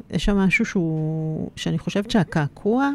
[0.09, 2.91] יש שם משהו שהוא, שאני חושבת שהקעקוע,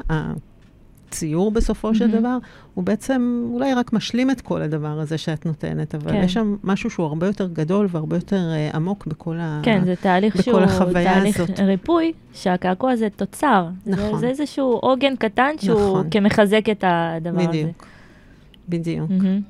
[1.14, 2.18] הציור בסופו של מהמם.
[2.20, 2.36] דבר,
[2.74, 6.22] הוא בעצם אולי רק משלים את כל הדבר הזה שאת נותנת, אבל כן.
[6.24, 8.40] יש שם משהו שהוא הרבה יותר גדול והרבה יותר
[8.72, 9.60] uh, עמוק בכל ה...
[9.62, 11.60] כן, זה תהליך בכל שהוא החוויה תהליך הזאת.
[11.60, 13.66] ריפוי, שהקעקוע זה תוצר.
[13.86, 14.18] זה- נכון.
[14.20, 16.08] זה איזשהו עוגן קטן שהוא נכון.
[16.10, 17.48] כמחזק את הדבר הזה.
[17.48, 17.86] בדיוק.
[18.68, 19.10] בדיוק.
[19.10, 19.40] מהמם.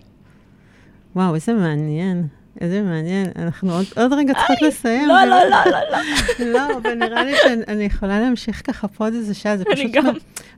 [1.16, 2.26] וואו, איזה מעניין.
[2.60, 3.26] איזה מעניין.
[3.36, 5.08] אנחנו עוד, עוד רגע צריכות לסיים.
[5.08, 6.52] לא, לא, לא, לא, לא.
[6.52, 9.90] לא, אבל נראה לי שאני יכולה להמשיך ככה פה עוד איזה שעה, זה אני פשוט,
[9.92, 10.04] גם.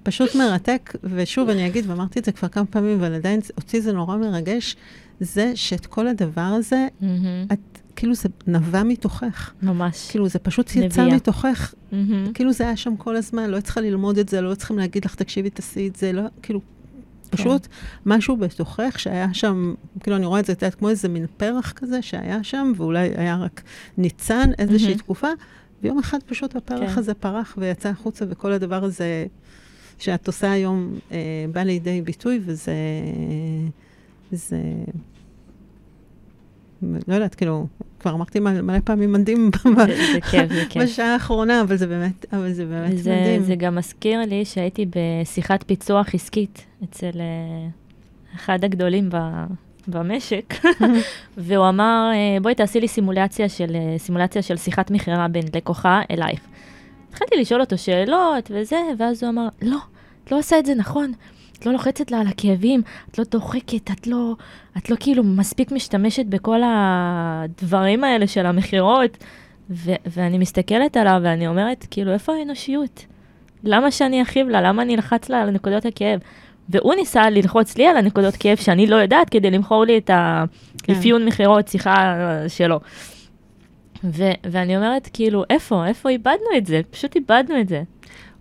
[0.06, 0.92] פשוט מרתק.
[1.02, 4.76] ושוב, אני אגיד, ואמרתי את זה כבר כמה פעמים, אבל עדיין אותי זה נורא מרגש,
[5.20, 6.88] זה שאת כל הדבר הזה.
[7.52, 9.52] את, כאילו זה נבע מתוכך.
[9.62, 10.10] ממש.
[10.10, 11.16] כאילו זה פשוט יצא נביאה.
[11.16, 11.74] מתוכך.
[12.34, 15.14] כאילו זה היה שם כל הזמן, לא צריכה ללמוד את זה, לא צריכים להגיד לך,
[15.14, 16.60] תקשיבי, תעשי את זה, לא, כאילו,
[17.30, 17.66] פשוט
[18.06, 21.72] משהו בתוכך שהיה שם, כאילו, אני רואה את זה, את יודעת, כמו איזה מין פרח
[21.72, 23.62] כזה שהיה שם, ואולי היה רק
[23.98, 24.98] ניצן איזושהי מהמם.
[24.98, 25.28] תקופה,
[25.82, 26.98] ויום אחד פשוט הפרח כן.
[26.98, 29.26] הזה פרח ויצא החוצה, וכל הדבר הזה
[29.98, 32.74] שאת עושה היום אה, בא לידי ביטוי, וזה...
[34.32, 34.58] זה...
[36.82, 37.66] לא יודעת, כאילו,
[38.00, 39.50] כבר אמרתי מלא, פעמים מדהים.
[40.82, 43.42] בשעה האחרונה, אבל זה באמת, אבל זה באמת זה, מדהים.
[43.42, 47.68] זה גם מזכיר לי שהייתי בשיחת פיצוח עסקית אצל אה,
[48.34, 49.16] אחד הגדולים ב,
[49.88, 50.54] במשק,
[51.36, 56.00] והוא אמר, אה, בואי תעשי לי סימולציה של, אה, סימולציה של שיחת מכירה בין לקוחה
[56.10, 56.40] אלייך.
[57.16, 59.78] התחלתי לשאול אותו שאלות וזה, ואז הוא אמר, לא,
[60.24, 61.12] את לא עושה את זה נכון.
[61.58, 64.34] את לא לוחצת לה על הכאבים, את לא דוחקת, את לא,
[64.76, 69.16] את לא כאילו מספיק משתמשת בכל הדברים האלה של המכירות.
[69.70, 73.06] ו- ואני מסתכלת עליו ואני אומרת, כאילו, איפה האנושיות?
[73.64, 74.60] למה שאני אכאיב לה?
[74.60, 76.20] למה אני אלחץ לה על נקודות הכאב?
[76.68, 80.10] והוא ניסה ללחוץ לי על הנקודות כאב שאני לא יודעת כדי למכור לי את
[80.88, 82.80] האפיון מכירות, שיחה אה, שלו.
[84.04, 85.86] ו- ואני אומרת, כאילו, איפה?
[85.86, 86.80] איפה איבדנו את זה?
[86.90, 87.82] פשוט איבדנו את זה.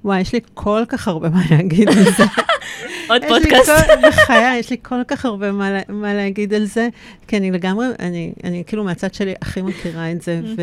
[0.06, 2.24] וואי, יש לי כל כך הרבה מה להגיד על זה.
[3.10, 3.66] עוד פודקאסט.
[3.70, 6.88] כל- בחיי, יש לי כל כך הרבה מה, מה להגיד על זה,
[7.28, 10.62] כי אני לגמרי, אני, אני כאילו מהצד שלי הכי מכירה את זה, ו,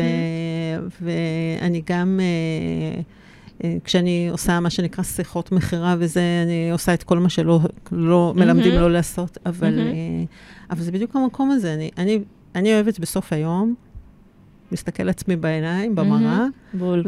[1.01, 2.19] ואני גם,
[3.63, 7.59] אה, כשאני עושה מה שנקרא שיחות מכירה וזה, אני עושה את כל מה שלא
[7.91, 9.79] לא מלמדים לא לעשות, אבל.
[9.79, 9.83] אה,
[10.69, 11.73] אבל זה בדיוק המקום הזה.
[11.73, 12.19] אני, אני,
[12.55, 13.75] אני אוהבת בסוף היום,
[14.73, 17.03] להסתכל לעצמי בעיניים, במראה, בול.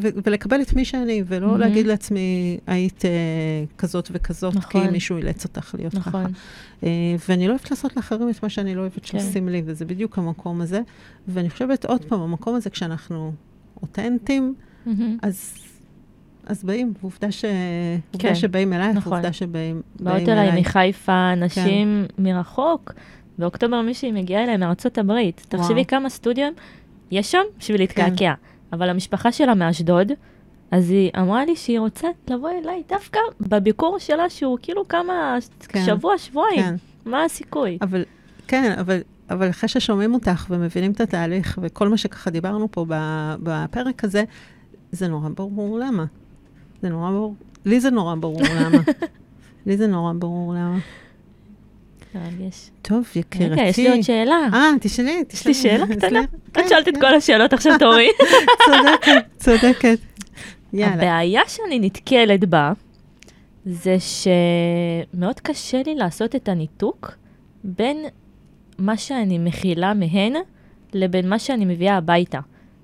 [0.00, 1.58] ולקבל את מי שאני, ולא.
[1.58, 3.10] להגיד לעצמי, היית אה,
[3.78, 4.88] כזאת וכזאת, כי נכון.
[4.88, 6.10] מישהו אילץ אותך להיות ככה.
[6.10, 6.32] נכון.
[6.84, 6.88] אה,
[7.28, 9.20] ואני לא אוהבת לעשות לאחרים את מה שאני לא אוהבת כן.
[9.20, 10.80] שעושים לי, וזה בדיוק המקום הזה.
[11.28, 13.32] ואני חושבת, עוד פעם, המקום הזה, כשאנחנו
[13.82, 14.54] אותנטיים,
[14.86, 15.18] מהמם.
[15.22, 15.54] אז,
[16.46, 17.44] אז באים, ועובדה, ש...
[18.12, 19.12] עובדה כן, שבאים אלייך, נכון.
[19.12, 20.60] ועובדה שבאים באות באים אליי אליי.
[20.60, 21.42] מחיפה, כן.
[21.42, 22.92] נשים מרחוק.
[23.38, 25.46] באוקטובר מישהי מגיעה אליי מארצות הברית.
[25.52, 25.62] וואו.
[25.62, 26.48] תחשבי כמה סטודיו
[27.10, 28.32] יש שם בשביל להתקעקע.
[28.72, 30.12] אבל המשפחה שלה מאשדוד,
[30.70, 35.36] אז היא אמרה לי שהיא רוצה לבוא אליי דווקא בביקור שלה, שהוא כאילו כמה,
[35.68, 35.84] כן.
[35.86, 36.62] שבוע, שבועיים.
[36.62, 36.74] כן.
[37.04, 37.78] מה הסיכוי?
[37.82, 38.04] אבל,
[38.48, 42.86] כן, אבל, אבל אחרי ששומעים אותך ומבינים את התהליך, וכל מה שככה דיברנו פה
[43.42, 44.24] בפרק הזה,
[44.92, 46.04] זה נורא ברור למה.
[46.84, 48.78] זה נורא ברור, לי זה נורא ברור למה.
[49.66, 50.78] לי זה נורא ברור למה.
[52.14, 52.70] מרגש.
[52.82, 53.52] טוב, יקירתי.
[53.52, 54.48] רגע, יש לי עוד שאלה.
[54.52, 55.54] אה, תשאלי, יש לי תשאלי.
[55.54, 56.20] שאלה קטנה.
[56.52, 57.00] כן, את שאלת את כן.
[57.00, 58.08] כל השאלות, עכשיו תורי.
[58.66, 59.98] צודקת, צודקת.
[60.72, 60.94] יאללה.
[60.94, 62.72] הבעיה שאני נתקלת בה,
[63.66, 67.10] זה שמאוד קשה לי לעשות את הניתוק
[67.64, 68.04] בין
[68.78, 70.32] מה שאני מכילה מהן
[70.92, 72.40] לבין מה שאני מביאה הביתה.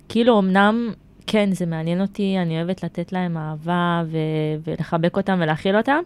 [0.08, 0.90] כאילו, אמנם,
[1.32, 5.98] כן, זה מעניין אותי, אני אוהבת לתת להם אהבה ו- ולחבק אותם ולהכיל אותם,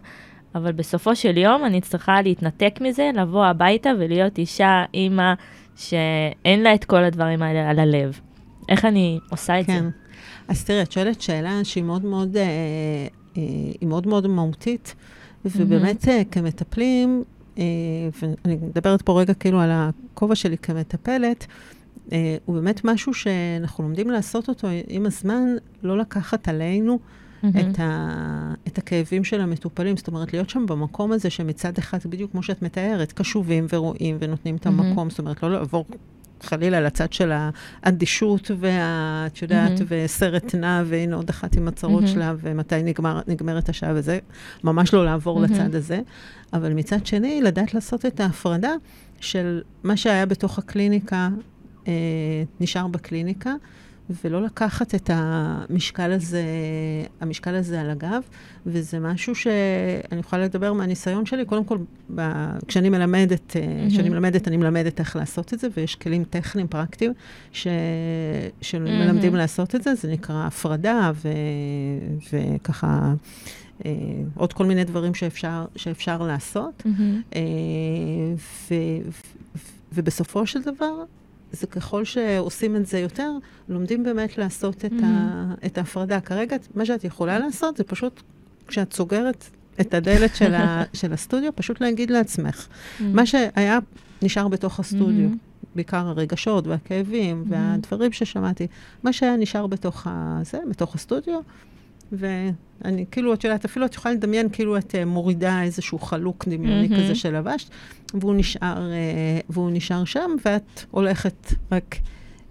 [0.55, 5.33] אבל בסופו של יום אני צריכה להתנתק מזה, לבוא הביתה ולהיות אישה, אימא,
[5.75, 8.19] שאין לה את כל הדברים האלה על הלב.
[8.69, 9.83] איך אני עושה את כן.
[9.83, 9.89] זה?
[10.47, 13.41] אז תראי, את שואלת שאלה שהיא מאוד מאוד, אה, אה,
[13.81, 14.95] היא מאוד מאוד מהותית,
[15.45, 17.23] ובאמת אה, כמטפלים,
[17.57, 17.63] אה,
[18.21, 21.47] ואני מדברת פה רגע כאילו על הכובע שלי כמטפלת,
[22.45, 25.45] הוא באמת משהו שאנחנו לומדים לעשות אותו עם הזמן,
[25.83, 26.99] לא לקחת עלינו
[27.49, 29.97] את, ה, את הכאבים של המטופלים.
[29.97, 34.55] זאת אומרת, להיות שם במקום הזה שמצד אחד, בדיוק כמו שאת מתארת, קשובים ורואים ונותנים
[34.55, 34.65] את.
[34.65, 35.09] המקום.
[35.09, 35.85] זאת אומרת, לא לעבור
[36.41, 37.31] חלילה לצד של
[37.83, 39.27] האדישות וה...
[39.27, 39.85] את יודעת, מהמם.
[39.87, 42.07] וסרט נע, והנה עוד אחת עם הצרות מהמם.
[42.07, 44.19] שלה, ומתי נגמר, נגמרת השעה וזה.
[44.63, 45.53] ממש לא לעבור מהמם.
[45.53, 46.01] לצד הזה.
[46.53, 48.71] אבל מצד שני, לדעת לעשות את ההפרדה
[49.19, 51.54] של מה שהיה בתוך הקליניקה, אה,
[52.59, 53.53] נשאר בקליניקה,
[54.23, 56.43] ולא לקחת את המשקל הזה,
[57.21, 58.21] המשקל הזה על הגב,
[58.65, 61.45] וזה משהו שאני יכולה לדבר מהניסיון שלי.
[61.45, 61.77] קודם כל,
[62.15, 62.21] ב,
[62.67, 63.91] כשאני מלמדת, mm-hmm.
[63.91, 67.13] כשאני מלמדת, אני מלמדת איך לעשות את זה, ויש כלים טכניים, פרקטיים,
[67.51, 67.67] ש,
[68.61, 69.37] שמלמדים mm-hmm.
[69.37, 71.29] לעשות את זה, זה נקרא הפרדה, ו,
[72.33, 73.13] וככה...
[73.85, 73.91] אה,
[74.35, 76.83] עוד כל מיני דברים שאפשר, שאפשר לעשות.
[76.85, 77.21] מהמם.
[77.35, 77.41] אה,
[78.37, 78.73] ו,
[79.07, 79.11] ו,
[79.93, 81.03] ובסופו של דבר,
[81.51, 83.31] זה ככל שעושים את זה יותר,
[83.69, 86.19] לומדים באמת לעשות את, ה, את ההפרדה.
[86.21, 88.21] כרגע, מה שאת יכולה לעשות זה פשוט,
[88.67, 89.45] כשאת סוגרת
[89.81, 92.67] את הדלת של, ה, של הסטודיו, פשוט להגיד לעצמך,
[92.99, 93.79] מה שהיה
[94.21, 95.23] נשאר בתוך הסטודיו.
[95.29, 95.37] מהמם.
[95.75, 97.51] בעיקר הרגשות והכאבים Mhm.
[97.53, 98.67] והדברים ששמעתי,
[99.03, 101.39] מה שהיה נשאר בתוך הזה, בתוך הסטודיו,
[102.11, 106.87] ואני, כאילו, את יודעת, אפילו את יכולה לדמיין כאילו את אה, מורידה איזשהו חלוק דמיוני
[106.87, 107.03] מהמם.
[107.03, 107.69] כזה שלבשת,
[108.13, 111.95] והוא נשאר, אה, והוא נשאר שם, ואת הולכת רק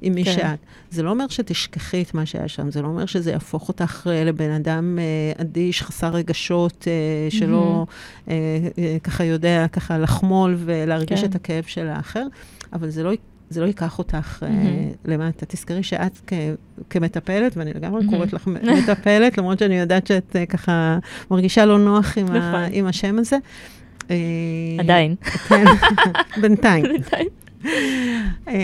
[0.05, 0.33] עם מי כן.
[0.33, 0.59] שאת.
[0.91, 4.25] זה לא אומר שתשכחי את מה שהיה שם, זה לא אומר שזה יהפוך אותך אה,
[4.25, 7.87] לבן אדם אה, אדיש, חסר רגשות, אה, שלא
[8.29, 8.35] אה,
[8.79, 11.27] אה, ככה יודע ככה לחמול ולהרגיש כן.
[11.27, 12.27] את הכאב של האחר,
[12.73, 13.13] אבל זה לא...
[13.55, 14.91] זה לא ייקח אותך uh, מהמם.
[15.05, 15.47] למטה.
[15.47, 16.33] תזכרי שאת כ-
[16.91, 18.07] כמטפלת, ואני לגמרי.
[18.07, 18.47] קוראת לך
[18.83, 20.99] מטפלת, למרות שאני יודעת שאת uh, ככה
[21.31, 22.61] מרגישה לא נוח עם, ה- נכון.
[22.73, 23.37] עם השם הזה.
[24.11, 24.17] אה,
[24.79, 25.15] עדיין.
[25.49, 25.65] כן,
[26.43, 26.85] בינתיים.
[28.49, 28.55] אה,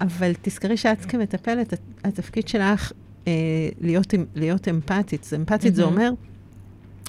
[0.00, 2.92] אבל תזכרי שאת כמטפלת, הת- התפקיד שלך
[3.26, 3.32] אה,
[3.80, 5.30] להיות, אמ- להיות אמפתית.
[5.36, 5.82] אמפתית זה.
[5.82, 6.10] אומר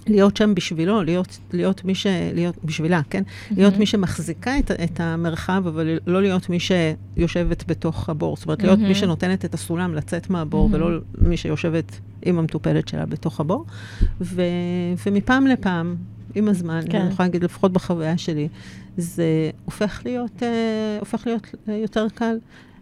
[0.08, 2.08] להיות שם בשבילו, להיות, להיות מי ש...
[2.34, 3.24] להיות בשבילה, כן?
[3.52, 8.36] להיות מי שמחזיקה את, את המרחב, אבל לא להיות מי שיושבת בתוך הבור.
[8.36, 8.96] זאת אומרת, להיות מי מהמם.
[8.96, 10.84] שנותנת את הסולם לצאת מהבור, מהמם.
[10.84, 13.66] ולא מי שיושבת עם המטופלת שלה בתוך הבור.
[14.22, 14.42] ו,
[15.06, 15.96] ומפעם לפעם,
[16.36, 17.02] עם הזמן, כן.
[17.02, 18.48] אני יכולה להגיד, לפחות בחוויה שלי,
[18.98, 22.38] זה הופך להיות, אה, הופך להיות אה, יותר קל.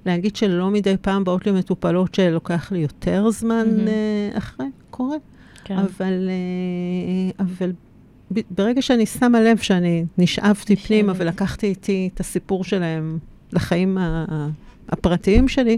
[0.05, 3.87] להגיד שלא מדי פעם באות לי מטופלות שלוקח לי יותר זמן מהמם.
[3.87, 5.17] אה, אחרי, קורה.
[5.67, 5.77] כן.
[5.77, 7.71] אבל, אה, אבל
[8.51, 10.87] ברגע שאני שמה לב שאני נשאבתי נשאבת.
[10.87, 13.17] פנימה ולקחתי איתי את הסיפור שלהם
[13.53, 13.97] לחיים
[14.89, 15.77] הפרטיים שלי,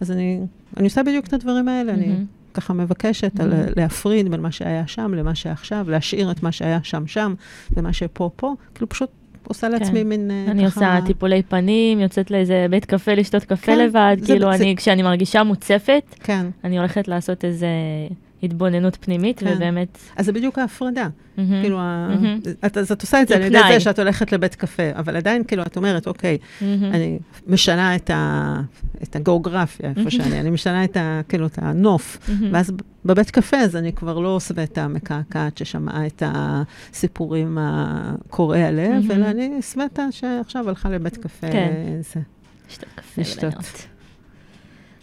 [0.00, 0.40] אז אני,
[0.76, 1.92] אני עושה בדיוק את הדברים האלה.
[1.92, 2.24] אני מהמם.
[2.54, 3.68] ככה מבקשת על, מהמם.
[3.76, 7.34] להפריד בין מה שהיה שם למה שעכשיו, להשאיר את מה שהיה שם שם
[7.76, 8.54] ומה שפה פה.
[8.74, 9.10] כאילו פשוט
[9.48, 10.80] עושה לעצמי מין אה, אני ככה...
[10.96, 15.02] עושה טיפולי פנים, יוצאת לאיזה בית קפה לשתות קפה כן, לבד, כאילו זה- אני, כשאני
[15.02, 16.46] מרגישה מוצפת, כן.
[16.64, 17.68] אני הולכת לעשות איזה
[18.42, 19.52] התבוננות פנימית, כן.
[19.56, 19.98] ובאמת...
[20.16, 21.08] אז זה בדיוק ההפרדה.
[21.36, 21.62] מהמם.
[21.62, 22.40] כאילו, מהמם.
[22.66, 23.58] את, אז את עושה את זה זה על ידי.
[23.72, 26.84] זה שאת הולכת לבית קפה, אבל עדיין, כאילו, את אומרת, אוקיי, מהמם.
[26.84, 28.60] אני משנה את, ה,
[29.02, 32.18] את הגיאוגרפיה, איפה שאני, אני משנה את, ה, כאילו, את הנוף.
[32.28, 32.54] מהמם.
[32.54, 32.72] ואז
[33.04, 39.10] בבית קפה, אז אני כבר לא שבעת המקעקעת ששמעה את הסיפורים הקורעי הלב, מהמם.
[39.10, 41.50] אלא אני שבעתה שעכשיו הלכה לבית קפה.
[41.52, 41.72] כן.
[42.00, 42.20] זה,
[42.68, 43.86] לשתות קפה לשתות.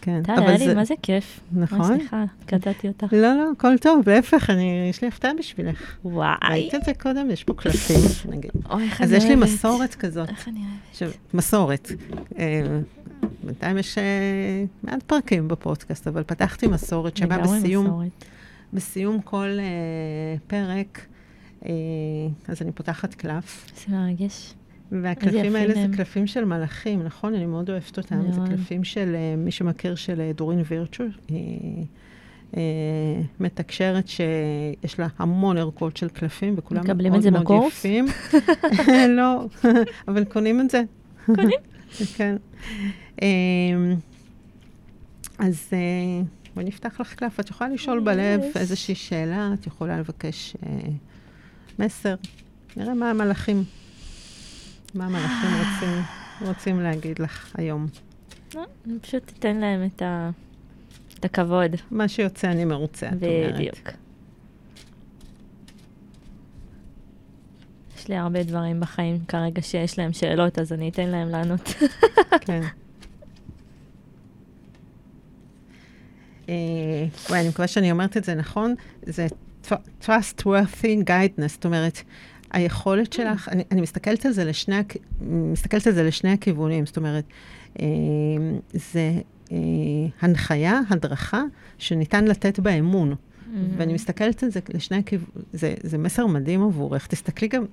[0.04, 0.22] כן.
[0.22, 1.40] טל, היה לי, זה- מה זה כיף.
[1.52, 1.96] נכון?
[1.98, 3.06] סליחה, קטעתי אותך.
[3.12, 5.96] לא, לא, הכל טוב, להפך, אני, יש לי הפתעה בשבילך.
[6.04, 6.34] וואי.
[6.50, 7.30] ראית את זה קודם?
[7.30, 8.50] יש פה קלפים, נגיד.
[8.70, 9.48] אוי, איך אז אני יש לי אוהבת.
[9.48, 10.28] מסורת כזאת.
[10.28, 10.72] איך אני אוהבת.
[10.90, 11.88] עכשיו, מסורת.
[12.38, 12.78] אה,
[13.44, 14.02] בינתיים יש אה,
[14.82, 18.08] מעט פרקים בפודקאסט, אבל פתחתי מסורת שבה בסיום.
[18.72, 19.64] בסיום כל אה,
[20.46, 21.06] פרק,
[22.48, 24.54] אז אני פותחת קלף, זה מרגש.
[25.02, 25.96] והקלפים יפים האלה זה.
[25.96, 27.34] קלפים של מלאכים, נכון?
[27.34, 28.32] אני מאוד אוהבת אותם.
[28.32, 28.48] זה מאוד.
[28.48, 31.04] קלפים של אה, מי שמכיר של אה, דורין וירצ'ו.
[31.30, 31.36] אה,
[32.56, 32.62] אה,
[33.40, 37.72] מתקשרת שיש לה המון ערכות של קלפים, וכולם מאוד מקבלים את זה מאוד בקורס?
[37.72, 38.06] יפים.
[39.18, 39.46] לא,
[40.08, 40.82] אבל קונים את זה.
[41.26, 41.58] קונים?
[42.16, 42.36] כן.
[43.22, 43.28] אה,
[45.38, 45.70] אז
[46.54, 47.40] בואי נפתח לך קלף.
[47.40, 48.40] את יכולה לשאול בלב.
[48.56, 50.56] איזושהי שאלה, את יכולה לבקש
[51.78, 52.14] מסר.
[52.76, 53.64] נראה מה המלאכים,
[54.94, 56.02] מה המלאכים רוצים,
[56.40, 57.86] רוצים להגיד לך היום.
[58.54, 60.30] לא, אני פשוט אתן להם את ה-
[61.18, 61.70] את הכבוד.
[61.90, 63.54] מה שיוצא אני מרוצה, את אומרת.
[63.54, 63.88] בדיוק.
[67.98, 71.74] יש לי הרבה דברים בחיים כרגע שיש להם שאלות, אז אני אתן להם לענות.
[72.40, 72.60] כן.
[76.48, 76.54] אה,
[77.30, 78.74] וואי, אני מקווה שאני אומרת את זה נכון.
[79.06, 79.26] זה
[79.68, 82.02] tr- trustworthy guidance, זאת אומרת,
[82.54, 84.76] היכולת שלך, אני, אני מסתכלת על זה לשני,
[85.20, 87.24] מסתכלת על זה לשני הכיוונים, זאת אומרת,
[87.80, 87.86] אה,
[88.72, 89.12] זה
[89.52, 89.56] אה,
[90.20, 91.42] הנחיה, הדרכה,
[91.78, 93.14] שניתן לתת בה אמון.
[93.76, 97.06] ואני מסתכלת על זה לשני הכיוונים, זה, זה מסר מדהים עבורך.
[97.06, 97.64] תסתכלי גם,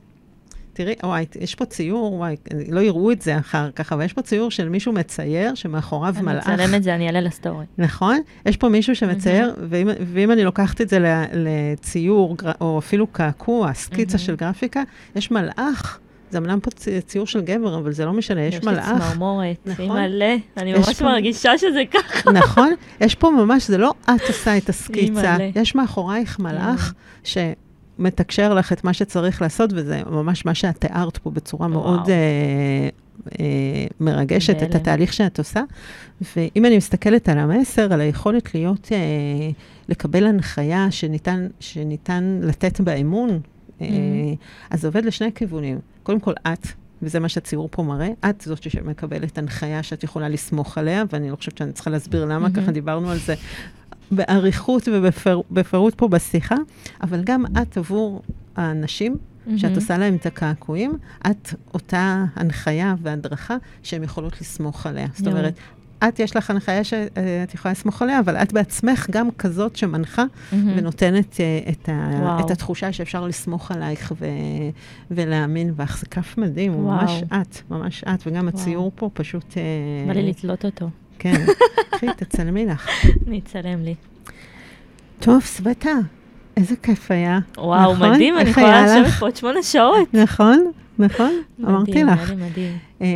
[0.84, 2.36] תראי, וואי, יש פה ציור, וואי,
[2.70, 6.26] לא יראו את זה אחר כך, אבל יש פה ציור של מישהו מצייר, שמאחוריו אני
[6.26, 6.50] מלאך.
[6.50, 7.66] אצלם את זה, אני אעלה לסטורי.
[7.78, 8.20] נכון?
[8.46, 10.98] יש פה מישהו שמצייר, ואם, ואם אני לוקחת את זה
[11.34, 14.84] לציור, או אפילו קעקוע, סקיצה של גרפיקה,
[15.16, 16.00] יש מלאך,
[16.32, 18.86] זה אמנם פה צי- ציור של גבר, אבל זה לא משנה, יש יש לי מלאך.
[18.98, 19.86] צמרמורת, נכון.
[19.86, 20.26] היא מלא,
[20.58, 22.32] אני יש ממש פה- מרגישה שזה ככה.
[22.32, 22.74] נכון?
[23.02, 25.38] יש פה ממש, זה לא את עושה את הסקיצה.
[25.56, 26.94] יש מאחורייך מלאך
[28.02, 31.82] שמתקשר לך את מה שצריך לעשות, וזה ממש מה שאת תיארת פה בצורה וואו.
[31.82, 32.90] מאוד אה,
[33.40, 34.76] אה, מרגשת, את בהלם.
[34.76, 35.62] התהליך שאת עושה.
[36.36, 38.98] ואם אני מסתכלת על המסר, על היכולת להיות, אה,
[39.90, 43.40] לקבל הנחיה שניתן, שניתן לתת בה אמון,
[43.82, 43.88] אה,
[44.70, 45.80] אז זה עובד לשני כיוונים.
[46.04, 46.68] קודם כל, את.
[47.02, 48.10] וזה מה שהציור פה מראה.
[48.30, 52.40] את זאת שמקבלת הנחיה שאת יכולה לסמוך עליה, ואני לא חושבת שאני צריכה להסביר למה,
[52.40, 52.54] מהמם.
[52.54, 53.36] ככה דיברנו על זה
[54.12, 56.56] באריכות ובפירוט פה בשיחה,
[57.04, 58.22] אבל גם את עבור
[58.56, 59.18] האנשים
[59.58, 59.76] שאת.
[59.76, 60.98] עושה להם את הקעקועים,
[61.32, 65.08] את אותה הנחיה והדרכה שהן יכולות לסמוך עליה.
[65.14, 65.28] זאת.
[65.28, 65.54] אומרת,
[66.08, 70.24] את, יש לך הנחיה שאת יכולה לסמוך עליה, אבל את בעצמך גם כזאת שמנחה.
[70.52, 72.46] ונותנת אה, את, ה, וואו.
[72.46, 74.26] את התחושה שאפשר לסמוך עלייך ו,
[75.12, 75.98] ולהאמין בך.
[76.00, 77.02] זה כף מדהים, וואו.
[77.02, 79.58] ממש את, ממש את, וגם הציור פה פשוט...
[79.58, 80.90] אה, בא לי לתלות אותו.
[81.22, 81.46] כן,
[81.92, 82.90] קחי, תצלמי לך.
[83.28, 83.96] אני אצלם לי.
[85.20, 85.92] טוב, סבטה,
[86.58, 87.40] איזה כיף היה.
[87.58, 88.12] וואו, נכון?
[88.12, 89.20] מדהים, אני יכולה לשבת לך?
[89.20, 90.14] פה עוד שמונה שעות.
[90.14, 91.32] נכון, נכון,
[91.64, 92.20] אמרתי מדהים, לך.
[92.20, 92.78] היה לי מדהים.
[93.02, 93.08] אה,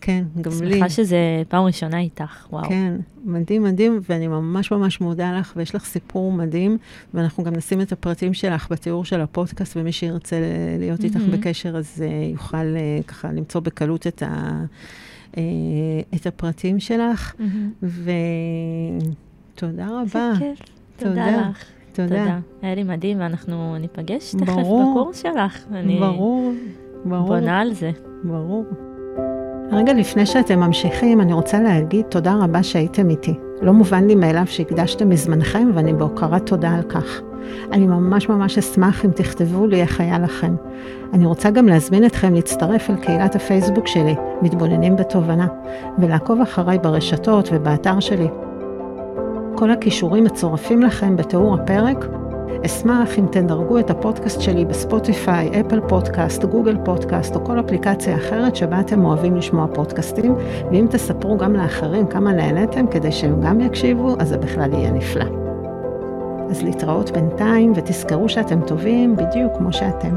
[0.00, 0.74] כן, גם לי.
[0.74, 1.16] שמחה שזה
[1.48, 2.68] פעם ראשונה איתך, וואו.
[2.68, 2.94] כן,
[3.24, 6.78] מדהים, מדהים, ואני ממש ממש מודה לך, ויש לך סיפור מדהים,
[7.14, 10.36] ואנחנו גם נשים את הפרטים שלך בתיאור של הפודקאסט, ומי שירצה
[10.78, 11.20] להיות איתך.
[11.32, 14.64] בקשר, אז אה, יוכל אה, ככה למצוא בקלות את, ה,
[15.36, 15.42] אה,
[16.14, 17.70] את הפרטים שלך, מהמם.
[19.54, 20.32] ותודה רבה.
[20.38, 20.58] כיף.
[20.96, 21.10] תודה.
[21.10, 21.64] תודה לך.
[21.92, 22.08] תודה.
[22.08, 22.38] תודה.
[22.62, 24.52] היה לי מדהים, ואנחנו ניפגש תכף.
[24.52, 25.64] בקורס שלך.
[25.72, 26.52] אני ברור,
[27.04, 27.26] ברור.
[27.26, 27.90] בונה על זה.
[28.24, 28.64] ברור.
[29.72, 33.34] רגע לפני שאתם ממשיכים, אני רוצה להגיד תודה רבה שהייתם איתי.
[33.62, 37.20] לא מובן לי מאליו שהקדשתם מזמנכם, ואני בהוקרת תודה על כך.
[37.72, 40.54] אני ממש ממש אשמח אם תכתבו לי איך היה לכם.
[41.12, 45.46] אני רוצה גם להזמין אתכם להצטרף אל קהילת הפייסבוק שלי, מתבוננים בתובנה,
[45.98, 48.28] ולעקוב אחריי ברשתות ובאתר שלי.
[49.56, 52.06] כל הכישורים מצורפים לכם בתיאור הפרק,
[52.66, 58.56] אשמח אם תדרגו את הפודקאסט שלי בספוטיפיי, אפל פודקאסט, גוגל פודקאסט או כל אפליקציה אחרת
[58.56, 60.34] שבה אתם אוהבים לשמוע פודקאסטים,
[60.70, 65.24] ואם תספרו גם לאחרים כמה נהניתם כדי שהם גם יקשיבו, אז זה בכלל יהיה נפלא.
[66.50, 70.16] אז להתראות בינתיים, ותזכרו שאתם טובים בדיוק כמו שאתם.